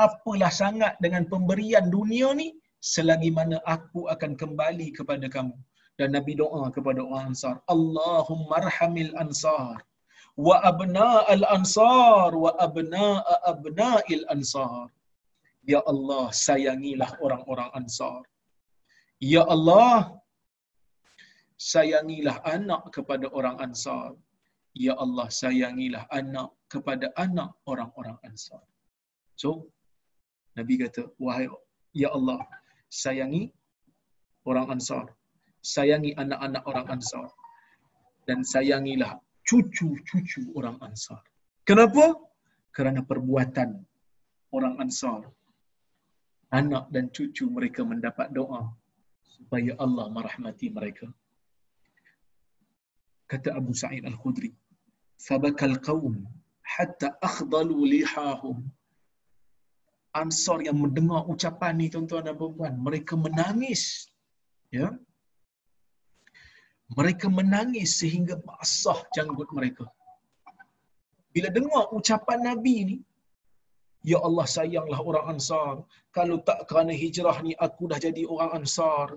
[0.06, 2.48] Apalah sangat dengan pemberian dunia ni
[2.94, 5.56] selagi mana aku akan kembali kepada kamu.
[6.00, 9.82] Dan Nabi doa kepada orang Ansar, Allahumma arhamil Ansar
[10.48, 13.08] wa abna al Ansar wa abna
[13.52, 14.88] abna'il Ansar.
[15.68, 18.24] Ya Allah, sayangilah orang-orang Ansar
[19.18, 20.14] Ya Allah,
[21.58, 24.14] sayangilah anak kepada orang Ansar.
[24.78, 28.62] Ya Allah, sayangilah anak kepada anak orang-orang Ansar.
[29.34, 29.74] So,
[30.54, 31.50] Nabi kata, wahai
[31.98, 32.46] Ya Allah,
[32.94, 33.50] sayangi
[34.46, 35.10] orang Ansar.
[35.66, 37.28] Sayangi anak-anak orang Ansar.
[38.30, 39.18] Dan sayangilah
[39.50, 41.26] cucu-cucu orang Ansar.
[41.66, 42.14] Kenapa?
[42.70, 43.82] Kerana perbuatan
[44.54, 45.26] orang Ansar.
[46.54, 48.77] Anak dan cucu mereka mendapat doa
[49.38, 51.08] supaya Allah merahmati mereka.
[53.32, 54.52] Kata Abu Sa'id Al-Khudri,
[55.28, 56.16] "Fabakal qaum
[56.76, 58.58] hatta akhdalu lihahum."
[60.22, 63.84] Ansar yang mendengar ucapan ni tuan-tuan dan puan mereka menangis.
[64.78, 64.88] Ya.
[66.98, 69.86] Mereka menangis sehingga basah janggut mereka.
[71.36, 72.98] Bila dengar ucapan Nabi ni,
[74.12, 75.76] Ya Allah sayanglah orang Ansar.
[76.16, 79.08] Kalau tak kerana hijrah ni aku dah jadi orang Ansar.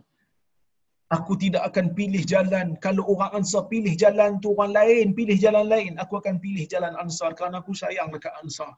[1.11, 2.79] Aku tidak akan pilih jalan.
[2.79, 5.93] Kalau orang Ansar pilih jalan tu orang lain, pilih jalan lain.
[5.99, 8.71] Aku akan pilih jalan Ansar kerana aku sayang dekat Ansar.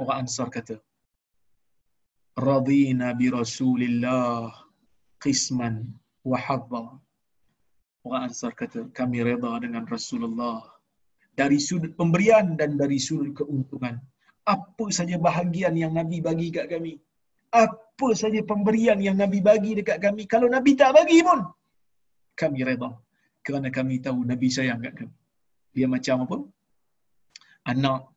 [0.00, 0.80] Orang Ansar kata,
[2.38, 4.48] Radina bi Rasulillah
[5.20, 5.92] qisman
[6.24, 6.96] wa hadda.
[8.08, 10.64] Orang Ansar kata, kami reda dengan Rasulullah
[11.36, 14.00] dari sudut pemberian dan dari sudut keuntungan.
[14.48, 16.96] Apa saja bahagian yang Nabi bagi kat kami.
[17.52, 20.28] Apa saja pemberian yang Nabi bagi dekat kami.
[20.28, 21.40] Kalau Nabi tak bagi pun,
[22.36, 22.90] kami reda.
[23.42, 25.16] Kerana kami tahu Nabi sayang kat kami.
[25.72, 26.36] Dia macam apa?
[27.72, 28.12] Anak,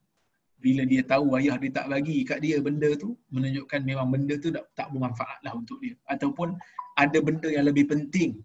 [0.62, 4.50] bila dia tahu ayah dia tak bagi kat dia benda tu, menunjukkan memang benda tu
[4.54, 5.96] tak, tak bermanfaat lah untuk dia.
[6.06, 6.54] Ataupun
[7.00, 8.44] ada benda yang lebih penting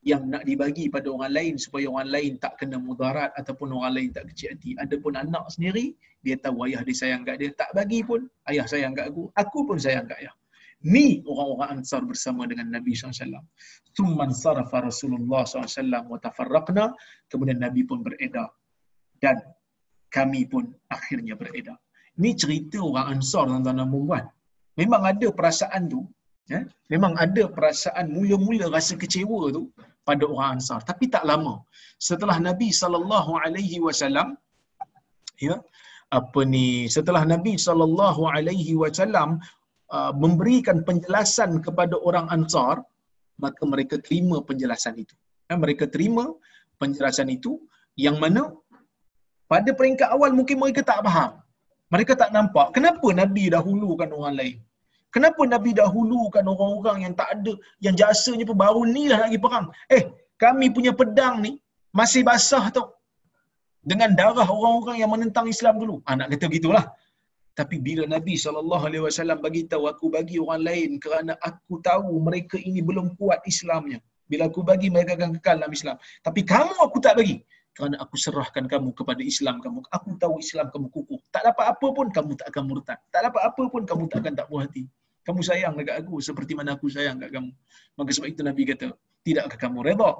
[0.00, 4.08] yang nak dibagi pada orang lain supaya orang lain tak kena mudarat ataupun orang lain
[4.16, 4.72] tak kecil hati.
[4.80, 5.92] Adapun anak sendiri,
[6.24, 7.52] dia tahu ayah dia sayang kat dia.
[7.52, 9.28] Tak bagi pun, ayah sayang kat aku.
[9.36, 10.34] Aku pun sayang kat ayah.
[10.80, 13.44] Ni orang-orang Ansar bersama dengan Nabi SAW.
[13.92, 16.96] Tumman sarafa Rasulullah SAW wa tafarraqna.
[17.28, 18.48] Kemudian Nabi pun beredar.
[19.20, 19.36] Dan
[20.08, 21.76] kami pun akhirnya beredar.
[22.16, 24.24] Ni cerita orang Ansar tuan-tuan dan puan
[24.80, 26.08] Memang ada perasaan tu.
[26.48, 26.64] Ya?
[26.88, 29.68] Memang ada perasaan mula-mula rasa kecewa tu
[30.08, 30.80] pada orang Ansar.
[30.90, 31.54] Tapi tak lama
[32.08, 34.28] setelah Nabi sallallahu alaihi wasallam
[35.46, 35.56] ya
[36.18, 39.30] apa ni setelah Nabi sallallahu alaihi wasallam
[39.96, 42.74] uh, memberikan penjelasan kepada orang Ansar
[43.44, 45.14] maka mereka terima penjelasan itu.
[45.48, 46.24] Ya, mereka terima
[46.80, 47.52] penjelasan itu
[48.04, 48.42] yang mana
[49.52, 51.30] pada peringkat awal mungkin mereka tak faham.
[51.94, 54.58] Mereka tak nampak kenapa Nabi dahulukan orang lain
[55.14, 57.52] Kenapa Nabi dahulukan orang-orang yang tak ada,
[57.84, 59.66] yang jasanya pun baru ni lah pergi perang.
[59.96, 60.02] Eh,
[60.38, 61.52] kami punya pedang ni
[61.90, 62.86] masih basah tau.
[63.90, 65.94] Dengan darah orang-orang yang menentang Islam dulu.
[66.06, 66.84] Ah, nak kata begitulah.
[67.58, 72.80] Tapi bila Nabi SAW bagi tahu aku bagi orang lain kerana aku tahu mereka ini
[72.88, 73.98] belum kuat Islamnya.
[74.30, 75.96] Bila aku bagi mereka akan kekal dalam Islam.
[76.22, 77.42] Tapi kamu aku tak bagi.
[77.80, 79.88] Kerana aku serahkan kamu kepada Islam kamu.
[79.88, 81.16] Aku tahu Islam kamu kukuh.
[81.32, 83.00] Tak dapat apa pun kamu tak akan murtad.
[83.08, 84.84] Tak dapat apa pun kamu tak akan tak puas hati
[85.26, 87.50] kamu sayang dekat aku seperti mana aku sayang dekat kamu.
[87.98, 88.88] Maka sebab itu Nabi kata,
[89.24, 90.12] tidakkah kamu redha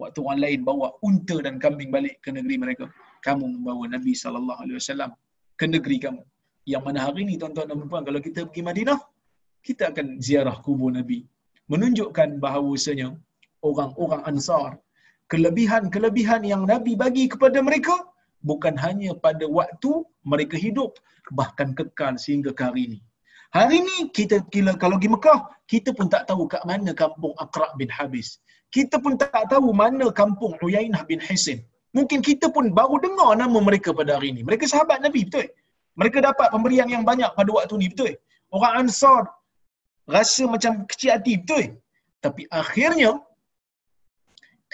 [0.00, 2.84] waktu orang lain bawa unta dan kambing balik ke negeri mereka,
[3.26, 5.10] kamu membawa Nabi wasallam
[5.60, 6.22] ke negeri kamu.
[6.72, 8.98] Yang mana hari ini tuan-tuan dan puan kalau kita pergi Madinah,
[9.66, 11.18] kita akan ziarah kubur Nabi.
[11.72, 13.08] Menunjukkan bahawasanya
[13.68, 14.70] orang-orang Ansar
[15.32, 17.96] kelebihan-kelebihan yang Nabi bagi kepada mereka
[18.50, 19.92] bukan hanya pada waktu
[20.32, 21.00] mereka hidup
[21.38, 23.00] bahkan kekal sehingga ke hari ini.
[23.56, 25.40] Hari ini kita kila kalau pergi Mekah,
[25.72, 28.28] kita pun tak tahu kat mana kampung Aqra bin Habis.
[28.74, 31.62] Kita pun tak tahu mana kampung Uyainah bin Hisin.
[31.96, 34.42] Mungkin kita pun baru dengar nama mereka pada hari ini.
[34.42, 35.46] Mereka sahabat Nabi, betul?
[35.94, 38.12] Mereka dapat pemberian yang banyak pada waktu ini, betul?
[38.50, 39.30] Orang Ansar
[40.10, 41.78] rasa macam kecil hati, betul?
[42.18, 43.22] Tapi akhirnya,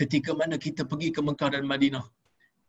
[0.00, 2.04] ketika mana kita pergi ke Mekah dan Madinah,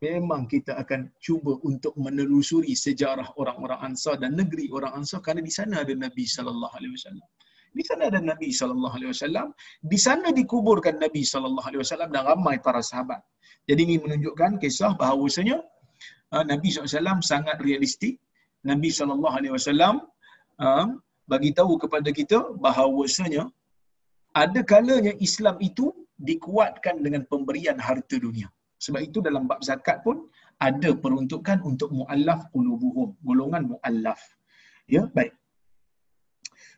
[0.04, 5.54] memang kita akan cuba untuk menelusuri sejarah orang-orang Ansar dan negeri orang Ansar kerana di
[5.58, 7.28] sana ada Nabi sallallahu alaihi wasallam.
[7.78, 9.48] Di sana ada Nabi sallallahu alaihi wasallam,
[9.92, 13.22] di sana dikuburkan Nabi sallallahu alaihi wasallam dan ramai para sahabat.
[13.70, 15.58] Jadi ini menunjukkan kisah bahawasanya
[16.34, 18.18] uh, Nabi SAW sangat realistik.
[18.66, 19.22] Nabi SAW
[20.66, 20.88] uh,
[21.32, 23.44] bagi tahu kepada kita bahawasanya
[24.44, 28.48] ada kalanya Islam itu dikuatkan dengan pemberian harta dunia.
[28.82, 30.26] Sebab itu dalam bab zakat pun
[30.58, 34.22] ada peruntukan untuk muallaf qulubuhum, golongan muallaf.
[34.90, 35.34] Ya, baik.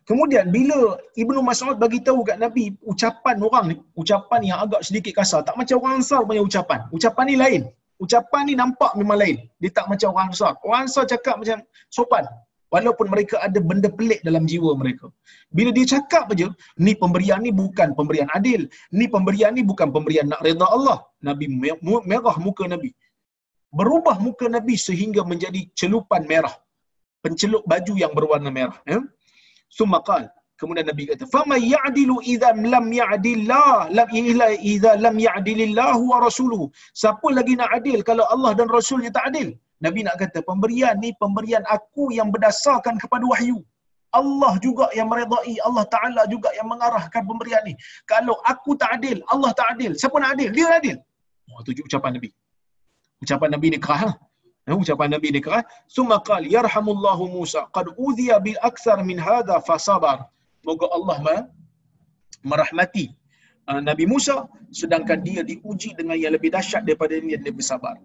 [0.04, 5.24] Kemudian bila Ibnu Mas'ud bagi tahu kat Nabi ucapan orang ni, ucapan yang agak sedikit
[5.24, 6.80] kasar, tak macam orang Ansar punya ucapan.
[6.92, 7.62] Ucapan ni lain.
[8.04, 9.48] Ucapan ni nampak memang lain.
[9.64, 10.60] Dia tak macam orang Ansar.
[10.60, 12.28] Orang Ansar cakap macam sopan.
[12.74, 15.08] Walaupun mereka ada benda pelik dalam jiwa mereka.
[15.58, 16.48] Bila dia cakap aja,
[16.86, 18.62] ni pemberian ni bukan pemberian adil.
[19.00, 20.98] Ni pemberian ni bukan pemberian nak reda Allah.
[21.28, 21.46] Nabi
[22.12, 22.90] merah muka Nabi.
[23.80, 26.56] Berubah muka Nabi sehingga menjadi celupan merah.
[27.24, 28.78] Pencelup baju yang berwarna merah.
[28.90, 29.00] Ya?
[29.78, 30.26] Summa qal.
[30.60, 36.66] Kemudian Nabi kata, "Fama ya'dilu idza lam ya'dillah, lam illa idza lam ya'dilillah wa rasuluhu."
[37.02, 39.50] Siapa lagi nak adil kalau Allah dan Rasulnya tak adil?
[39.86, 43.60] Nabi nak kata, pemberian ni pemberian aku yang berdasarkan kepada wahyu.
[44.20, 47.74] Allah juga yang meredai, Allah Ta'ala juga yang mengarahkan pemberian ni.
[48.12, 49.92] Kalau aku tak adil, Allah tak adil.
[50.02, 50.50] Siapa nak adil?
[50.58, 50.98] Dia adil.
[51.50, 52.30] Oh, tu ucapan Nabi.
[53.24, 54.04] Ucapan Nabi ni kerah.
[54.10, 54.16] Lah.
[54.70, 55.64] Ya, ucapan Nabi ni kerah.
[55.96, 60.18] Summa qal, yarhamullahu Musa, qad udhiya bil aksar min hadha fasabar.
[60.64, 61.18] Moga Allah
[62.52, 63.06] merahmati
[63.68, 64.48] uh, Nabi Musa,
[64.80, 67.96] sedangkan dia diuji dengan yang lebih dahsyat daripada ini dia bersabar.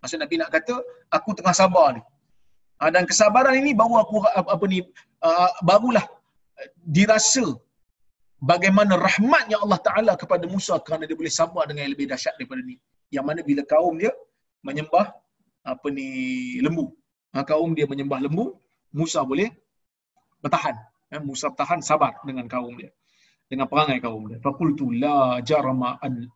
[0.00, 0.74] Maksud Nabi nak kata,
[1.12, 2.02] aku tengah sabar ni.
[2.80, 4.80] Uh, dan kesabaran ini baru aku apa ni
[5.20, 6.00] uh, barulah
[6.80, 7.44] dirasa
[8.40, 12.64] bagaimana rahmatnya Allah Taala kepada Musa kerana dia boleh sabar dengan yang lebih dahsyat daripada
[12.64, 12.76] ni.
[13.12, 14.12] Yang mana bila kaum dia
[14.64, 15.12] menyembah
[15.64, 16.08] apa ni
[16.64, 16.88] lembu.
[17.36, 18.58] Ha, kaum dia menyembah lembu,
[18.90, 19.48] Musa boleh
[20.42, 20.74] bertahan.
[21.12, 22.90] Ha, Musa bertahan sabar dengan kaum dia.
[23.50, 24.38] Dengan perangai kaum dia.
[24.40, 26.26] Faqultu la jarama an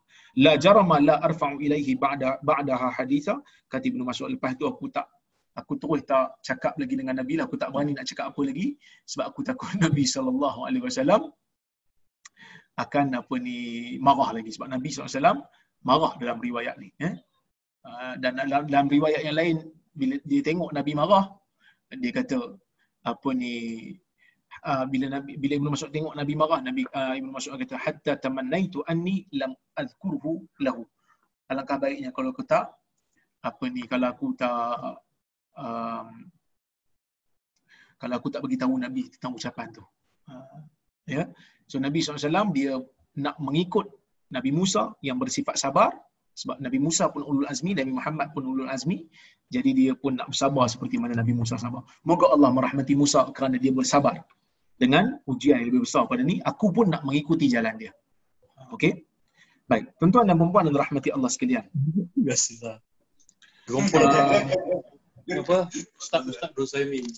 [0.45, 3.35] la jarama la arfa'u ilaihi ba'da ba'daha haditha.
[3.71, 5.07] Kata Ibnu Mas'ud lepas tu aku tak
[5.55, 7.45] aku terus tak cakap lagi dengan Nabi lah.
[7.47, 8.67] Aku tak berani nak cakap apa lagi
[9.07, 11.23] sebab aku takut Nabi sallallahu alaihi wasallam
[12.75, 13.59] akan apa ni
[14.03, 15.39] marah lagi sebab Nabi wasallam
[15.87, 17.15] marah dalam riwayat ni eh?
[17.87, 19.57] Ah, dan dalam, dalam riwayat yang lain
[19.95, 21.31] bila dia tengok Nabi marah
[22.03, 22.59] dia kata
[23.05, 23.55] apa ni
[24.65, 28.13] uh, bila Nabi bila Ibnu Mas'ud tengok Nabi marah Nabi uh, Ibnu Mas'ud kata hatta
[28.19, 30.83] tamannaitu anni lam azkurhu lahu.
[31.53, 32.73] Alangkah baiknya kalau aku tak
[33.45, 34.97] apa ni kalau aku tak
[35.61, 36.09] um,
[38.01, 39.85] kalau aku tak bagi tahu Nabi tentang ucapan tu.
[40.29, 40.61] Uh,
[41.05, 41.29] ya.
[41.69, 42.81] So Nabi SAW dia
[43.21, 43.93] nak mengikut
[44.33, 45.93] Nabi Musa yang bersifat sabar.
[46.35, 49.07] Sebab Nabi Musa pun ulul azmi Nabi Muhammad pun ulul azmi.
[49.47, 51.87] Jadi dia pun nak bersabar seperti mana Nabi Musa sabar.
[52.03, 54.19] Moga Allah merahmati Musa kerana dia bersabar
[54.75, 57.93] dengan ujian yang lebih besar pada ni aku pun nak mengikuti jalan dia
[58.75, 59.07] okey
[59.71, 61.65] baik tuan-tuan dan puan dan rahmati Allah sekalian
[62.19, 62.83] biasa
[63.65, 64.45] Rumpul uh,
[65.41, 65.59] apa?
[65.97, 67.09] Ustaz Ustaz Rosaimin.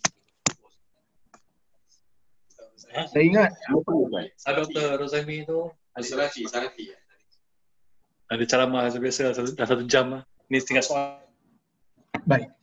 [2.87, 3.93] Saya ingat apa?
[4.39, 4.87] Saya Dr.
[5.03, 6.93] Rosaimin tu Salafi, Salafi.
[8.27, 10.23] ada ceramah biasa dah satu jam lah.
[10.47, 11.19] Ni tinggal soal.
[12.27, 12.56] Baik.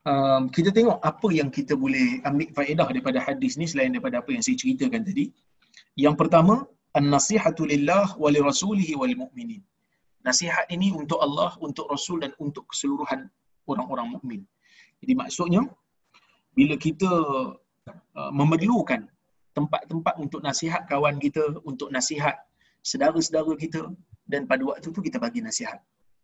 [0.00, 4.32] Um, kita tengok apa yang kita boleh ambil faedah daripada hadis ni selain daripada apa
[4.32, 5.28] yang saya ceritakan tadi.
[5.92, 6.64] Yang pertama,
[6.96, 9.60] an-nasihatu lillah wa li rasulihi wal mu'minin.
[10.24, 13.28] Nasihat ini untuk Allah, untuk Rasul dan untuk keseluruhan
[13.68, 14.40] orang-orang mukmin.
[15.00, 15.64] Jadi maksudnya
[16.52, 17.08] bila kita
[17.88, 19.08] uh, memerlukan
[19.56, 22.36] tempat-tempat untuk nasihat kawan kita, untuk nasihat
[22.84, 23.88] sedara-sedara kita
[24.28, 25.80] dan pada waktu tu kita bagi nasihat.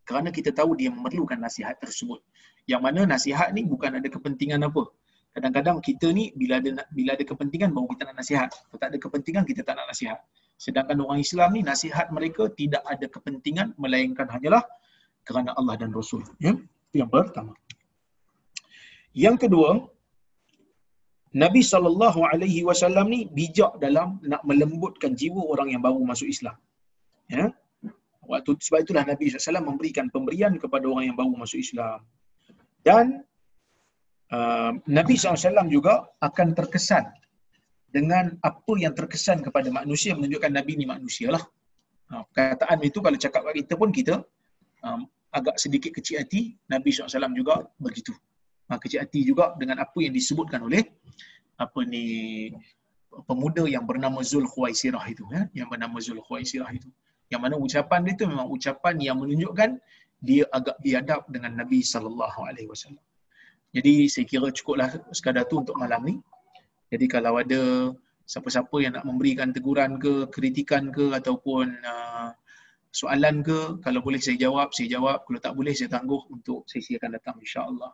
[0.09, 2.23] Kerana kita tahu dia memerlukan nasihat tersebut.
[2.71, 4.85] Yang mana nasihat ni bukan ada kepentingan apa.
[5.37, 8.51] Kadang-kadang kita ni bila ada bila ada kepentingan baru kita nak nasihat.
[8.55, 10.19] Kalau tak ada kepentingan kita tak nak nasihat.
[10.57, 14.65] Sedangkan orang Islam ni nasihat mereka tidak ada kepentingan melainkan hanyalah
[15.29, 16.25] kerana Allah dan Rasul.
[16.41, 16.57] Ya?
[16.97, 17.53] Yang pertama.
[19.25, 19.71] Yang kedua,
[21.43, 26.57] Nabi sallallahu alaihi wasallam ni bijak dalam nak melembutkan jiwa orang yang baru masuk Islam.
[27.29, 27.53] Ya.
[28.27, 32.03] Waktu sebab itulah Nabi SAW memberikan pemberian kepada orang yang baru masuk Islam.
[32.83, 33.23] Dan
[34.35, 37.07] uh, Nabi SAW juga akan terkesan
[37.91, 41.43] dengan apa yang terkesan kepada manusia menunjukkan Nabi ni manusia lah.
[42.11, 44.15] Uh, perkataan itu kalau cakap kat kita pun kita
[44.83, 46.55] um, agak sedikit kecil hati.
[46.67, 48.15] Nabi SAW juga begitu.
[48.67, 50.83] Uh, kecil hati juga dengan apa yang disebutkan oleh
[51.57, 52.53] apa ni
[53.25, 56.91] pemuda yang bernama Zul Khuwaisirah itu ya yang bernama Zul Khuwaisirah itu
[57.33, 59.83] yang mana ucapan dia tu memang ucapan yang menunjukkan
[60.23, 63.03] dia agak biadab dengan Nabi sallallahu alaihi wasallam.
[63.75, 66.17] Jadi saya kira cukuplah sekadar tu untuk malam ni.
[66.89, 67.93] Jadi kalau ada
[68.25, 72.31] siapa-siapa yang nak memberikan teguran ke, kritikan ke ataupun uh,
[72.95, 75.27] soalan ke, kalau boleh saya jawab, saya jawab.
[75.29, 77.93] Kalau tak boleh saya tangguh untuk sesi akan datang insya-Allah.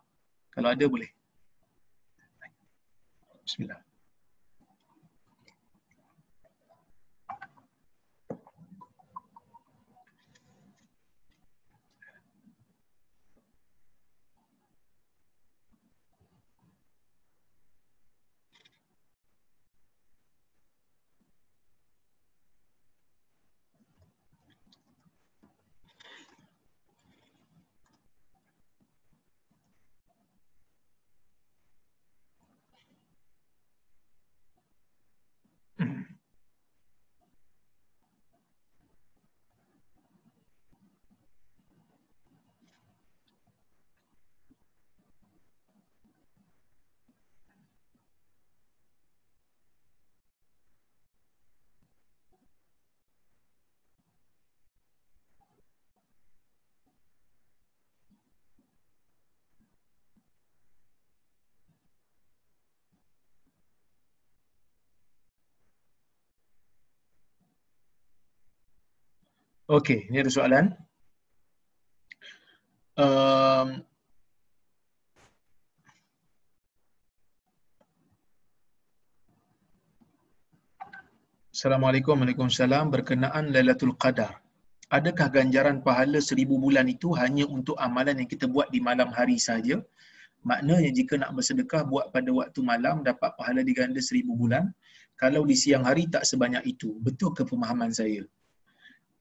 [0.53, 1.11] Kalau ada boleh.
[3.43, 3.91] Bismillah.
[69.73, 70.64] Okey, ini ada soalan.
[72.93, 73.68] Um,
[81.49, 84.45] Assalamualaikum Waalaikumsalam berkenaan Lailatul Qadar.
[84.93, 89.41] Adakah ganjaran pahala seribu bulan itu hanya untuk amalan yang kita buat di malam hari
[89.41, 89.81] saja?
[90.45, 94.68] Maknanya jika nak bersedekah buat pada waktu malam dapat pahala diganda seribu bulan.
[95.16, 96.93] Kalau di siang hari tak sebanyak itu.
[97.01, 98.20] Betul ke pemahaman saya?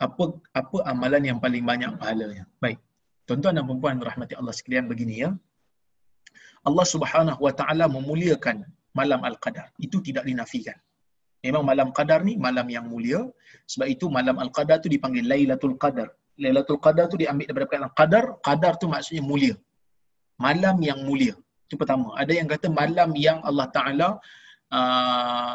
[0.05, 0.23] Apa
[0.61, 2.43] apa amalan yang paling banyak pahalanya.
[2.63, 2.79] Baik.
[3.27, 5.29] Tuan-tuan dan puan rahmati Allah sekalian begini ya.
[6.67, 8.57] Allah Subhanahu wa taala memuliakan
[8.99, 9.67] malam Al-Qadar.
[9.85, 10.77] Itu tidak dinafikan.
[11.45, 13.21] Memang malam Qadar ni malam yang mulia.
[13.71, 16.09] Sebab itu malam Al-Qadar tu dipanggil Lailatul Qadar.
[16.43, 18.25] Lailatul Qadar tu diambil daripada perkataan Qadar.
[18.47, 19.55] Qadar tu maksudnya mulia.
[20.45, 21.33] Malam yang mulia.
[21.65, 22.13] Itu pertama.
[22.21, 24.09] Ada yang kata malam yang Allah Ta'ala
[24.77, 25.53] uh,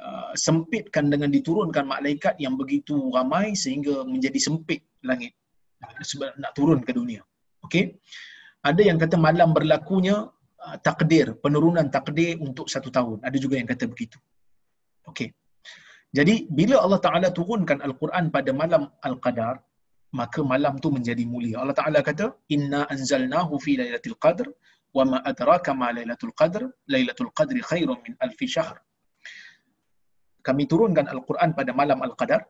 [0.00, 5.36] Uh, sempitkan dengan diturunkan malaikat yang begitu ramai sehingga menjadi sempit langit
[6.00, 7.20] sebab nak turun ke dunia.
[7.68, 8.00] Okey.
[8.64, 10.16] Ada yang kata malam berlakunya
[10.64, 13.20] uh, takdir, penurunan takdir untuk satu tahun.
[13.28, 14.16] Ada juga yang kata begitu.
[15.04, 15.36] Okey.
[16.16, 19.60] Jadi bila Allah Taala turunkan Al-Quran pada malam Al-Qadar,
[20.16, 21.60] maka malam tu menjadi mulia.
[21.60, 24.48] Allah Taala kata, "Inna anzalnahu fi lailatul qadr
[24.96, 28.80] wa ma adraka ma lailatul qadr, lailatul qadri khairun min alfi syahr."
[30.46, 32.42] Kami turunkan Al-Quran pada malam Al-Qadar.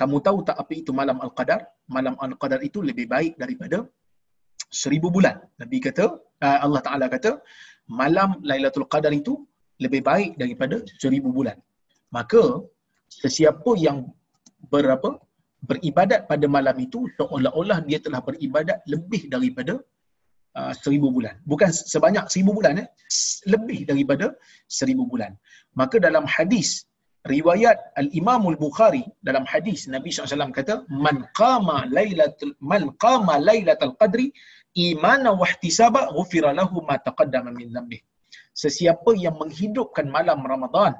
[0.00, 1.60] Kamu tahu tak apa itu malam Al-Qadar?
[1.96, 3.78] Malam Al-Qadar itu lebih baik daripada
[4.82, 5.36] seribu bulan.
[5.62, 6.04] Nabi kata,
[6.46, 7.32] uh, Allah Ta'ala kata,
[8.00, 9.34] malam Lailatul Qadar itu
[9.84, 11.56] lebih baik daripada seribu bulan.
[12.16, 12.42] Maka,
[13.22, 13.98] sesiapa yang
[14.72, 15.10] berapa
[15.70, 19.74] beribadat pada malam itu, seolah-olah dia telah beribadat lebih daripada
[20.58, 21.34] uh, seribu bulan.
[21.50, 22.88] Bukan sebanyak seribu bulan, eh?
[23.52, 24.26] lebih daripada
[24.78, 25.32] seribu bulan.
[25.80, 26.86] Maka dalam hadis
[27.24, 34.28] riwayat al-Imam al-Bukhari dalam hadis Nabi SAW kata man qama lailatul man qama lailatul qadri
[34.76, 37.98] imana wa ihtisaba ghufira lahu ma taqaddama min dhanbi
[38.52, 40.92] sesiapa yang menghidupkan malam Ramadan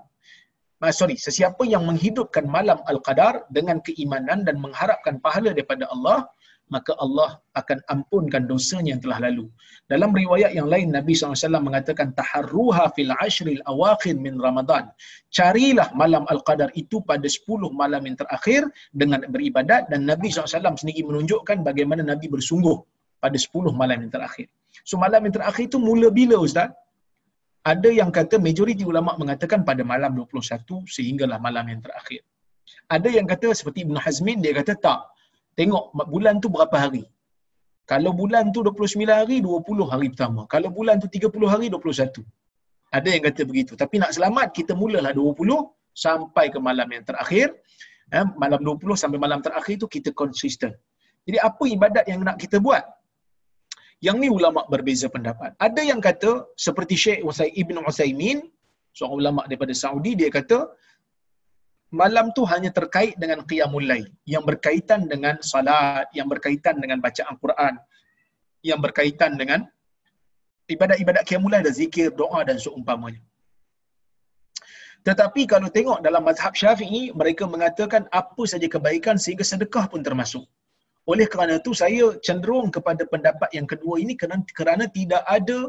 [0.81, 6.25] ah, sorry sesiapa yang menghidupkan malam al-qadar dengan keimanan dan mengharapkan pahala daripada Allah
[6.73, 9.45] maka Allah akan ampunkan dosanya yang telah lalu.
[9.93, 14.89] Dalam riwayat yang lain Nabi SAW mengatakan taharruha fil ashril awakhir min Ramadan.
[15.29, 18.65] Carilah malam Al-Qadar itu pada 10 malam yang terakhir
[18.97, 22.81] dengan beribadat dan Nabi SAW sendiri menunjukkan bagaimana Nabi bersungguh
[23.21, 24.49] pada 10 malam yang terakhir.
[24.89, 26.73] So malam yang terakhir itu mula bila Ustaz?
[27.65, 32.21] Ada yang kata majoriti ulama mengatakan pada malam 21 sehinggalah malam yang terakhir.
[32.93, 35.01] Ada yang kata seperti Ibn Hazmin dia kata tak
[35.59, 37.05] tengok bulan tu berapa hari.
[37.85, 40.49] Kalau bulan tu 29 hari, 20 hari pertama.
[40.49, 42.25] Kalau bulan tu 30 hari, 21.
[42.97, 43.73] Ada yang kata begitu.
[43.83, 45.37] Tapi nak selamat, kita mulalah 20
[45.93, 47.53] sampai ke malam yang terakhir.
[48.09, 50.73] Eh, malam 20 sampai malam terakhir tu kita konsisten.
[51.27, 52.85] Jadi apa ibadat yang nak kita buat?
[54.07, 55.57] Yang ni ulama berbeza pendapat.
[55.57, 57.21] Ada yang kata seperti Syekh
[57.63, 58.45] Ibn Usaimin,
[58.93, 60.69] seorang ulama daripada Saudi, dia kata
[61.95, 67.39] malam tu hanya terkait dengan qiyamul lail yang berkaitan dengan salat, yang berkaitan dengan bacaan
[67.39, 67.75] Quran,
[68.67, 69.63] yang berkaitan dengan
[70.67, 73.23] ibadat-ibadat qiyamul lail dan zikir, doa dan seumpamanya.
[75.05, 80.49] Tetapi kalau tengok dalam mazhab Syafi'i, mereka mengatakan apa saja kebaikan sehingga sedekah pun termasuk.
[81.05, 85.69] Oleh kerana itu saya cenderung kepada pendapat yang kedua ini kerana, kerana tidak ada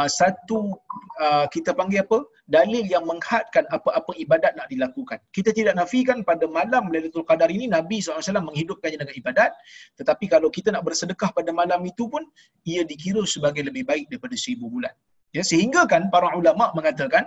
[0.00, 0.80] uh, satu
[1.20, 5.22] uh, kita panggil apa dalil yang menghadkan apa-apa ibadat nak dilakukan.
[5.30, 9.54] Kita tidak nafikan pada malam Lailatul Qadar ini Nabi SAW menghidupkannya dengan ibadat,
[9.94, 12.26] tetapi kalau kita nak bersedekah pada malam itu pun
[12.66, 14.90] ia dikira sebagai lebih baik daripada seribu bulan.
[15.30, 17.22] Ya, sehingga kan para ulama mengatakan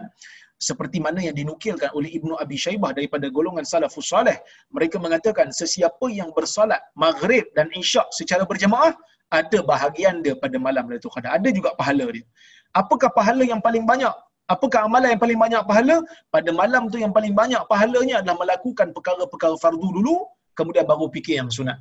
[0.59, 4.35] seperti mana yang dinukilkan oleh Ibnu Abi Shaybah daripada golongan salafus salih
[4.75, 8.95] mereka mengatakan sesiapa yang bersolat maghrib dan isyak secara berjemaah
[9.31, 12.23] ada bahagian dia pada malam Lailatul Qadar ada juga pahala dia
[12.71, 14.13] apakah pahala yang paling banyak
[14.51, 15.95] apakah amalan yang paling banyak pahala?
[16.33, 20.27] Pada malam tu yang paling banyak pahalanya adalah melakukan perkara-perkara fardu dulu
[20.57, 21.79] kemudian baru fikir yang sunat.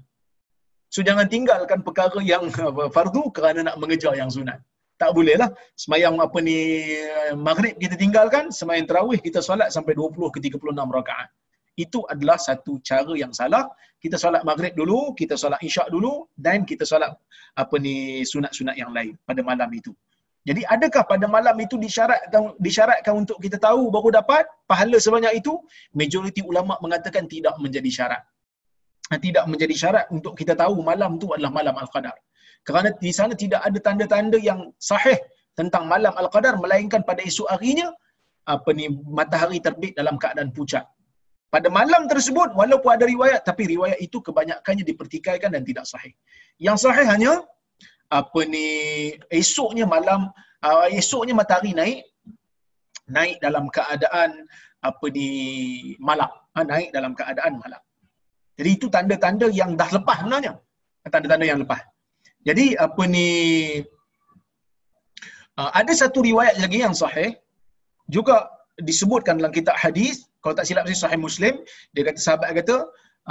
[0.93, 2.53] So jangan tinggalkan perkara yang
[2.97, 4.61] fardu kerana nak mengejar yang sunat.
[5.01, 6.59] Tak boleh lah semayang apa ni
[7.35, 11.29] maghrib kita tinggalkan semayang terawih kita solat sampai 20 ke 36 rakaat.
[11.75, 13.67] Itu adalah satu cara yang salah.
[13.99, 17.11] Kita solat maghrib dulu kita solat isyak dulu dan kita solat
[17.57, 19.91] apa ni sunat-sunat yang lain pada malam itu
[20.43, 25.55] jadi adakah pada malam itu disyaratkan disyaratkan untuk kita tahu baru dapat pahala sebanyak itu?
[25.95, 28.23] Majoriti ulama mengatakan tidak menjadi syarat.
[29.07, 32.17] Tidak menjadi syarat untuk kita tahu malam tu adalah malam al-qadar.
[32.67, 35.19] Kerana di sana tidak ada tanda-tanda yang sahih
[35.55, 37.95] tentang malam al-qadar melainkan pada esok harinya
[38.43, 40.83] apa ni matahari terbit dalam keadaan pucat.
[41.55, 46.11] Pada malam tersebut walaupun ada riwayat tapi riwayat itu kebanyakannya dipertikaikan dan tidak sahih.
[46.59, 47.33] Yang sahih hanya
[48.13, 48.67] apa ni
[49.41, 50.29] esoknya malam
[50.61, 52.01] uh, esoknya matahari naik
[53.17, 54.45] naik dalam keadaan
[54.85, 55.29] apa ni
[56.09, 57.83] malam ha, naik dalam keadaan malam
[58.59, 60.53] jadi itu tanda-tanda yang dah lepas sebenarnya.
[61.09, 61.81] Tanda-tanda yang lepas.
[62.47, 63.29] Jadi apa ni
[65.57, 67.39] uh, ada satu riwayat lagi yang sahih
[68.11, 70.29] juga disebutkan dalam kitab hadis.
[70.43, 71.55] Kalau tak silap saya sahih Muslim.
[71.95, 72.77] Dia kata sahabat kata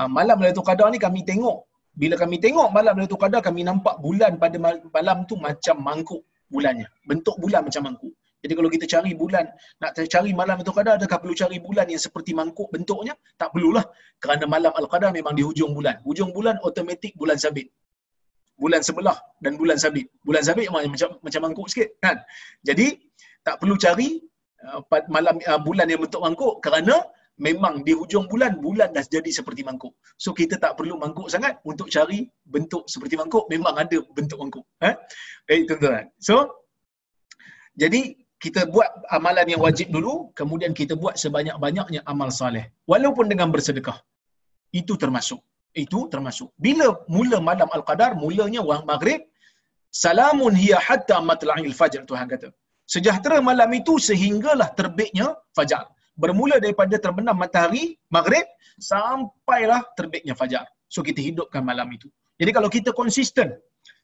[0.07, 4.39] malam Lailatul Qadar ni kami tengok bila kami tengok malam Lailatul Qadar kami nampak bulan
[4.39, 4.57] pada
[4.95, 9.45] malam tu macam mangkuk bulannya bentuk bulan macam mangkuk jadi kalau kita cari bulan,
[9.77, 13.13] nak cari malam Lailatul Qadar, adakah perlu cari bulan yang seperti mangkuk bentuknya?
[13.37, 13.85] Tak perlulah.
[14.17, 16.01] Kerana malam Al-Qadar memang di hujung bulan.
[16.01, 17.69] Hujung bulan automatik bulan sabit
[18.61, 20.05] bulan sebelah dan bulan sabit.
[20.21, 22.21] Bulan sabit macam macam mangkuk sikit kan.
[22.61, 23.01] Jadi
[23.41, 24.21] tak perlu cari
[24.61, 27.01] uh, malam uh, bulan yang bentuk mangkuk kerana
[27.37, 29.93] memang di hujung bulan bulan dah jadi seperti mangkuk.
[30.17, 34.65] So kita tak perlu mangkuk sangat untuk cari bentuk seperti mangkuk, memang ada bentuk mangkuk.
[34.83, 34.95] Eh,
[35.53, 36.05] eh tuan-tuan.
[36.19, 36.35] So
[37.77, 38.01] jadi
[38.41, 42.73] kita buat amalan yang wajib dulu, kemudian kita buat sebanyak-banyaknya amal soleh.
[42.89, 44.01] Walaupun dengan bersedekah.
[44.71, 45.41] Itu termasuk
[45.83, 46.49] itu termasuk.
[46.65, 49.21] Bila mula malam Al-Qadar, mulanya wang maghrib,
[50.03, 52.49] salamun hiya hatta matla'il fajr, Tuhan kata.
[52.93, 55.87] Sejahtera malam itu sehinggalah terbitnya fajar.
[56.17, 58.43] Bermula daripada terbenam matahari, maghrib,
[58.77, 60.67] sampailah terbitnya fajar.
[60.91, 62.11] So kita hidupkan malam itu.
[62.35, 63.55] Jadi kalau kita konsisten,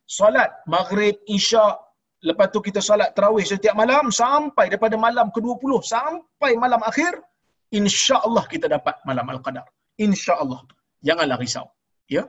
[0.07, 1.75] solat maghrib, isyak,
[2.23, 7.19] lepas tu kita solat terawih setiap malam, sampai daripada malam ke-20, sampai malam akhir,
[7.75, 9.67] insya-Allah kita dapat malam Al-Qadar.
[9.99, 10.63] Insya-Allah
[11.03, 11.67] janganlah risau.
[12.07, 12.23] Ya.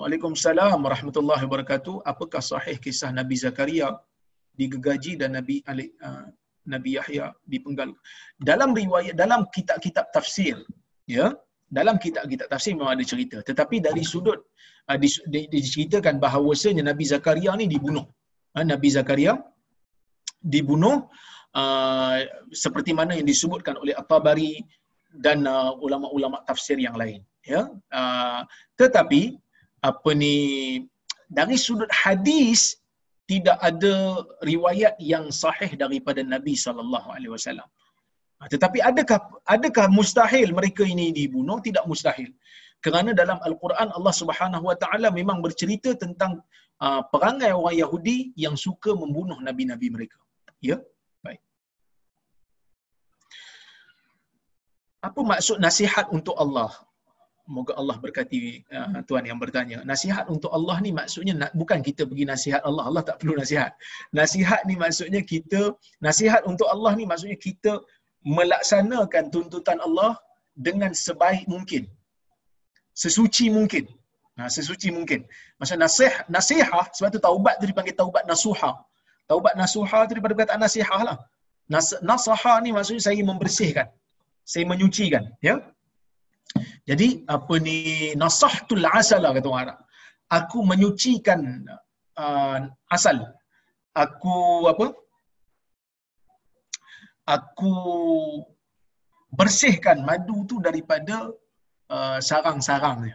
[0.00, 2.02] Waalaikumsalam warahmatullahi wabarakatuh.
[2.08, 4.00] Apakah sahih kisah Nabi Zakaria
[4.58, 6.26] digegaji dan Nabi Ali, uh,
[6.66, 7.90] Nabi Yahya dipenggal?
[8.40, 10.56] Dalam riwayat dalam kitab-kitab tafsir,
[11.06, 11.34] ya,
[11.70, 13.38] dalam kitab-kitab tafsir memang ada cerita.
[13.42, 14.40] Tetapi dari sudut
[14.90, 14.98] uh,
[15.54, 18.06] diceritakan bahawasanya Nabi Zakaria ni dibunuh.
[18.56, 19.38] Uh, Nabi Zakaria
[20.40, 21.06] dibunuh
[21.54, 22.18] uh,
[22.50, 24.64] seperti mana yang disebutkan oleh At-Tabari
[25.14, 28.40] dan uh, ulama-ulama tafsir yang lain ya uh,
[28.76, 29.36] tetapi
[29.80, 30.36] apa ni
[31.30, 32.79] dari sudut hadis
[33.30, 33.94] tidak ada
[34.50, 37.68] riwayat yang sahih daripada Nabi sallallahu alaihi wasallam.
[38.40, 39.20] Uh, tetapi adakah
[39.56, 41.58] adakah mustahil mereka ini dibunuh?
[41.68, 42.30] Tidak mustahil.
[42.84, 46.32] Kerana dalam al-Quran Allah Subhanahu wa taala memang bercerita tentang
[46.84, 50.18] uh, perangai orang Yahudi yang suka membunuh nabi-nabi mereka.
[50.70, 50.78] Ya?
[55.08, 56.70] Apa maksud nasihat untuk Allah?
[57.50, 59.82] Moga Allah berkati uh, tuan yang bertanya.
[59.82, 62.86] Nasihat untuk Allah ni maksudnya nak, bukan kita pergi nasihat Allah.
[62.88, 63.74] Allah tak perlu nasihat.
[64.14, 67.82] Nasihat ni maksudnya kita nasihat untuk Allah ni maksudnya kita
[68.22, 70.14] melaksanakan tuntutan Allah
[70.54, 71.90] dengan sebaik mungkin.
[72.94, 73.90] Sesuci mungkin.
[74.38, 75.26] Nah, sesuci mungkin.
[75.60, 78.72] Maksud nasih, nasihah, sebab tu taubat tu dipanggil taubat nasuha.
[79.26, 81.18] Taubat nasuha tu daripada perkataan nasihah lah.
[81.70, 83.86] Nas, nasaha ni maksudnya saya membersihkan.
[84.42, 85.30] Saya menyucikan.
[85.38, 85.60] Ya?
[86.88, 89.78] Jadi, apa ni, nasahtul asal lah kata orang Arab.
[90.30, 91.40] Aku menyucikan
[92.16, 92.58] uh,
[92.88, 93.16] asal.
[93.94, 94.86] Aku, apa?
[97.26, 97.74] Aku
[99.30, 101.30] bersihkan madu tu daripada
[101.90, 103.14] uh, sarang-sarangnya.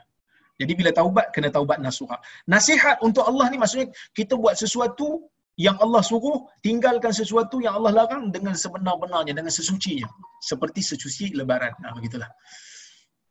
[0.55, 2.15] Jadi bila taubat kena taubat nasuha.
[2.47, 8.03] Nasihat untuk Allah ni maksudnya kita buat sesuatu yang Allah suruh, tinggalkan sesuatu yang Allah
[8.03, 10.07] larang dengan sebenar-benarnya, dengan sesucinya.
[10.43, 11.71] Seperti sesuci lebaran.
[11.79, 12.27] Nah, begitulah.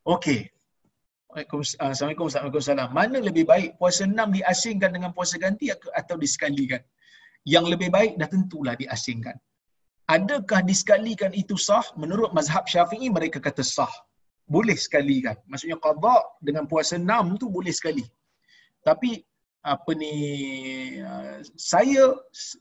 [0.04, 0.52] Okey.
[1.80, 6.84] Assalamualaikum warahmatullahi Mana lebih baik puasa enam diasingkan dengan puasa ganti atau disekalikan?
[7.48, 9.34] Yang lebih baik dah tentulah diasingkan.
[10.12, 11.82] Adakah disekalikan itu sah?
[11.96, 13.90] Menurut mazhab syafi'i mereka kata sah
[14.44, 15.40] boleh sekali kan.
[15.48, 18.04] Maksudnya qada dengan puasa enam tu boleh sekali.
[18.84, 19.24] Tapi
[19.64, 20.12] apa ni
[21.00, 22.12] uh, saya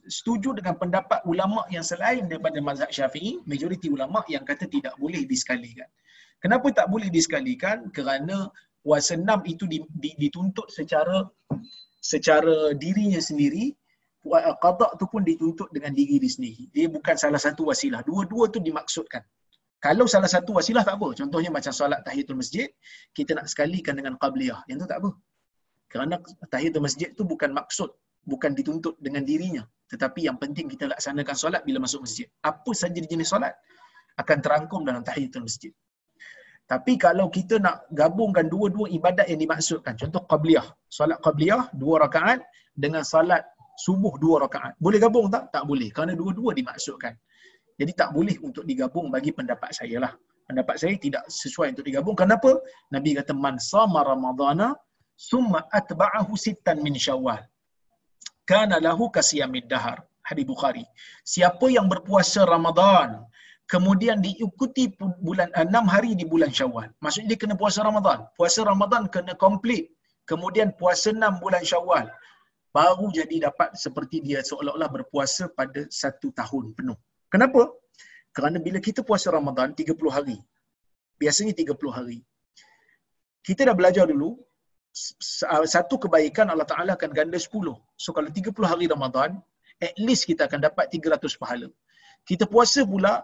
[0.08, 5.28] setuju dengan pendapat ulama yang selain daripada mazhab Syafi'i, majoriti ulama yang kata tidak boleh
[5.28, 5.84] disekalikan.
[6.44, 7.88] Kenapa tak boleh disekalikan?
[7.88, 8.52] Kerana
[8.84, 9.64] puasa enam itu
[9.96, 11.24] dituntut secara
[12.04, 13.72] secara dirinya sendiri,
[14.60, 16.68] qada tu pun dituntut dengan diri dia sendiri.
[16.68, 18.04] Dia bukan salah satu wasilah.
[18.04, 19.24] Dua-dua tu dimaksudkan.
[19.80, 21.16] Kalau salah satu wasilah tak apa.
[21.16, 22.68] Contohnya macam solat tahiyatul masjid,
[23.16, 24.64] kita nak sekalikan dengan qabliyah.
[24.68, 25.10] Yang tu tak apa.
[25.88, 26.14] Kerana
[26.52, 27.88] tahiyatul masjid tu bukan maksud,
[28.24, 29.64] bukan dituntut dengan dirinya.
[29.88, 32.28] Tetapi yang penting kita laksanakan solat bila masuk masjid.
[32.44, 33.56] Apa saja jenis solat
[34.20, 35.72] akan terangkum dalam tahiyatul masjid.
[36.64, 42.40] Tapi kalau kita nak gabungkan dua-dua ibadat yang dimaksudkan, contoh qabliyah, solat qabliyah dua rakaat
[42.72, 43.44] dengan solat
[43.84, 44.72] subuh dua rakaat.
[44.80, 45.52] Boleh gabung tak?
[45.52, 45.92] Tak boleh.
[45.92, 47.12] Kerana dua-dua dimaksudkan.
[47.74, 50.12] Jadi tak boleh untuk digabung bagi pendapat saya lah.
[50.48, 52.16] Pendapat saya tidak sesuai untuk digabung.
[52.16, 52.60] Kenapa?
[52.94, 54.72] Nabi kata, Man sama Ramadana,
[55.16, 57.42] summa atba'ahu sittan min syawal.
[58.46, 60.04] Kana lahu kasiyamid dahar.
[60.24, 60.84] Hadis Bukhari.
[61.20, 63.28] Siapa yang berpuasa Ramadan,
[63.72, 64.92] kemudian diikuti
[65.26, 66.92] bulan eh, enam hari di bulan Syawal.
[67.00, 68.28] Maksudnya dia kena puasa Ramadan.
[68.36, 69.92] Puasa Ramadan kena komplit.
[70.28, 72.08] Kemudian puasa enam bulan Syawal.
[72.74, 76.98] Baru jadi dapat seperti dia seolah-olah berpuasa pada satu tahun penuh.
[77.30, 77.70] Kenapa?
[78.34, 80.42] Kerana bila kita puasa Ramadan 30 hari,
[81.22, 82.18] biasanya 30 hari,
[83.46, 84.34] kita dah belajar dulu,
[85.70, 87.46] satu kebaikan Allah Ta'ala akan ganda 10.
[87.94, 89.38] So kalau 30 hari Ramadan,
[89.78, 91.68] at least kita akan dapat 300 pahala.
[92.26, 93.22] Kita puasa pula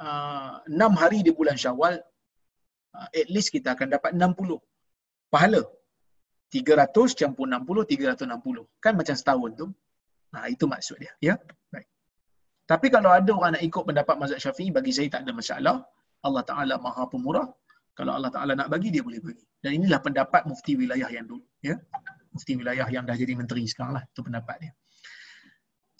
[0.00, 2.00] uh, 6 hari di bulan Syawal,
[2.96, 4.56] uh, at least kita akan dapat 60
[5.28, 5.62] pahala.
[6.50, 8.82] 300 campur 60, 360.
[8.82, 9.66] Kan macam setahun tu.
[10.34, 11.12] Nah, itu maksud dia.
[11.22, 11.34] Ya?
[11.70, 11.86] Baik.
[12.66, 15.76] Tapi kalau ada orang nak ikut pendapat mazhab Syafi'i bagi saya tak ada masalah.
[16.26, 17.46] Allah Taala Maha Pemurah.
[17.94, 19.42] Kalau Allah Taala nak bagi dia boleh bagi.
[19.62, 21.76] Dan inilah pendapat mufti wilayah yang dulu, ya.
[22.34, 24.02] Mufti wilayah yang dah jadi menteri sekarang lah.
[24.06, 24.72] Itu pendapat dia.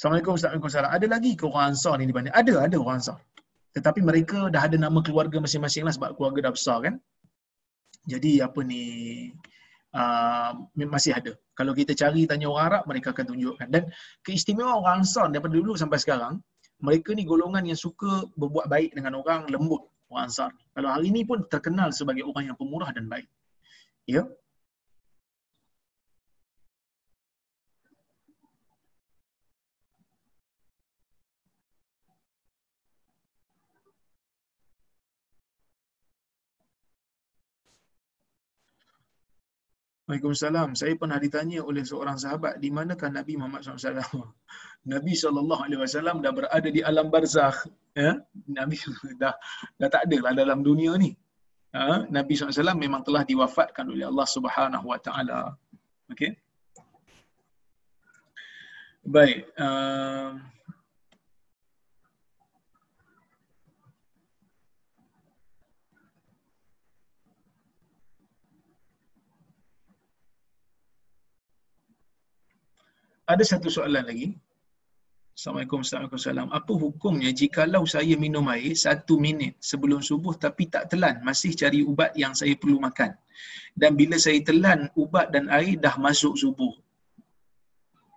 [0.00, 2.14] Assalamualaikum Assalamualaikum Ada lagi ke orang Ansar ni di?
[2.16, 3.20] Ada, ada orang Ansar.
[3.76, 6.94] Tetapi mereka dah ada nama keluarga masing-masing lah sebab keluarga dah besar kan.
[8.08, 8.82] Jadi apa ni,
[9.94, 11.32] uh, masih ada.
[11.54, 13.68] Kalau kita cari tanya orang Arab, mereka akan tunjukkan.
[13.68, 13.82] Dan
[14.24, 16.40] keistimewaan orang Ansar daripada dulu sampai sekarang,
[16.80, 20.50] mereka ni golongan yang suka berbuat baik dengan orang lembut orang Ansar.
[20.74, 23.28] Kalau hari ini pun terkenal sebagai orang yang pemurah dan baik.
[24.08, 24.26] Ya.
[40.10, 40.74] Waalaikumsalam.
[40.74, 44.26] Saya pernah ditanya oleh seorang sahabat di manakah Nabi Muhammad SAW.
[44.90, 47.70] Nabi SAW dah berada di alam barzakh.
[47.94, 48.18] Ya?
[48.50, 48.74] Nabi
[49.22, 49.38] dah,
[49.78, 51.14] dah tak ada lah dalam dunia ni.
[51.78, 52.10] Ha?
[52.10, 55.54] Nabi SAW memang telah diwafatkan oleh Allah Subhanahu Wa Taala.
[56.10, 56.34] Okay?
[59.06, 59.46] Baik.
[59.54, 60.42] Uh,
[73.32, 74.28] ada satu soalan lagi.
[75.38, 81.22] Assalamualaikum warahmatullahi Apa hukumnya jikalau saya minum air satu minit sebelum subuh tapi tak telan,
[81.28, 83.14] masih cari ubat yang saya perlu makan.
[83.72, 86.74] Dan bila saya telan ubat dan air dah masuk subuh.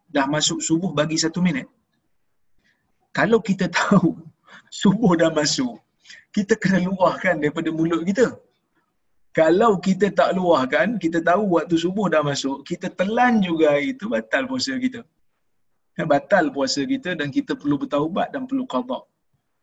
[0.09, 1.69] Dah masuk subuh bagi satu minit.
[3.13, 4.17] Kalau kita tahu
[4.81, 5.77] subuh dah masuk,
[6.35, 8.27] kita kena luahkan daripada mulut kita.
[9.33, 14.45] Kalau kita tak luahkan, kita tahu waktu subuh dah masuk, kita telan juga itu batal
[14.45, 15.01] puasa kita.
[15.97, 19.01] Ya, batal puasa kita dan kita perlu bertaubat dan perlu qada.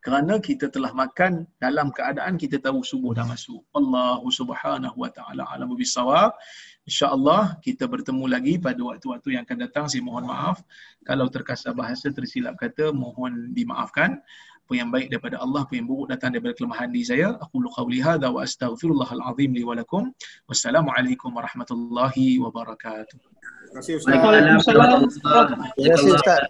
[0.00, 3.62] Kerana kita telah makan dalam keadaan kita tahu subuh dah masuk.
[3.70, 6.34] Allahu subhanahu wa ta'ala alamu bisawab.
[6.88, 9.84] InsyaAllah kita bertemu lagi pada waktu-waktu yang akan datang.
[9.86, 10.58] Saya mohon maaf.
[11.06, 14.18] Kalau terkasar bahasa tersilap kata, mohon dimaafkan
[14.70, 17.34] apa yang baik daripada Allah, apa yang buruk datang daripada kelemahan diri saya.
[17.42, 20.14] Aku qawli hadha wa astaghfirullahal azim li wa lakum.
[20.46, 23.18] Wassalamualaikum warahmatullahi wabarakatuh.
[23.18, 24.14] Terima kasih Ustaz.
[24.22, 25.02] Waalaikumsalam.
[25.74, 26.46] Terima kasih Ustaz.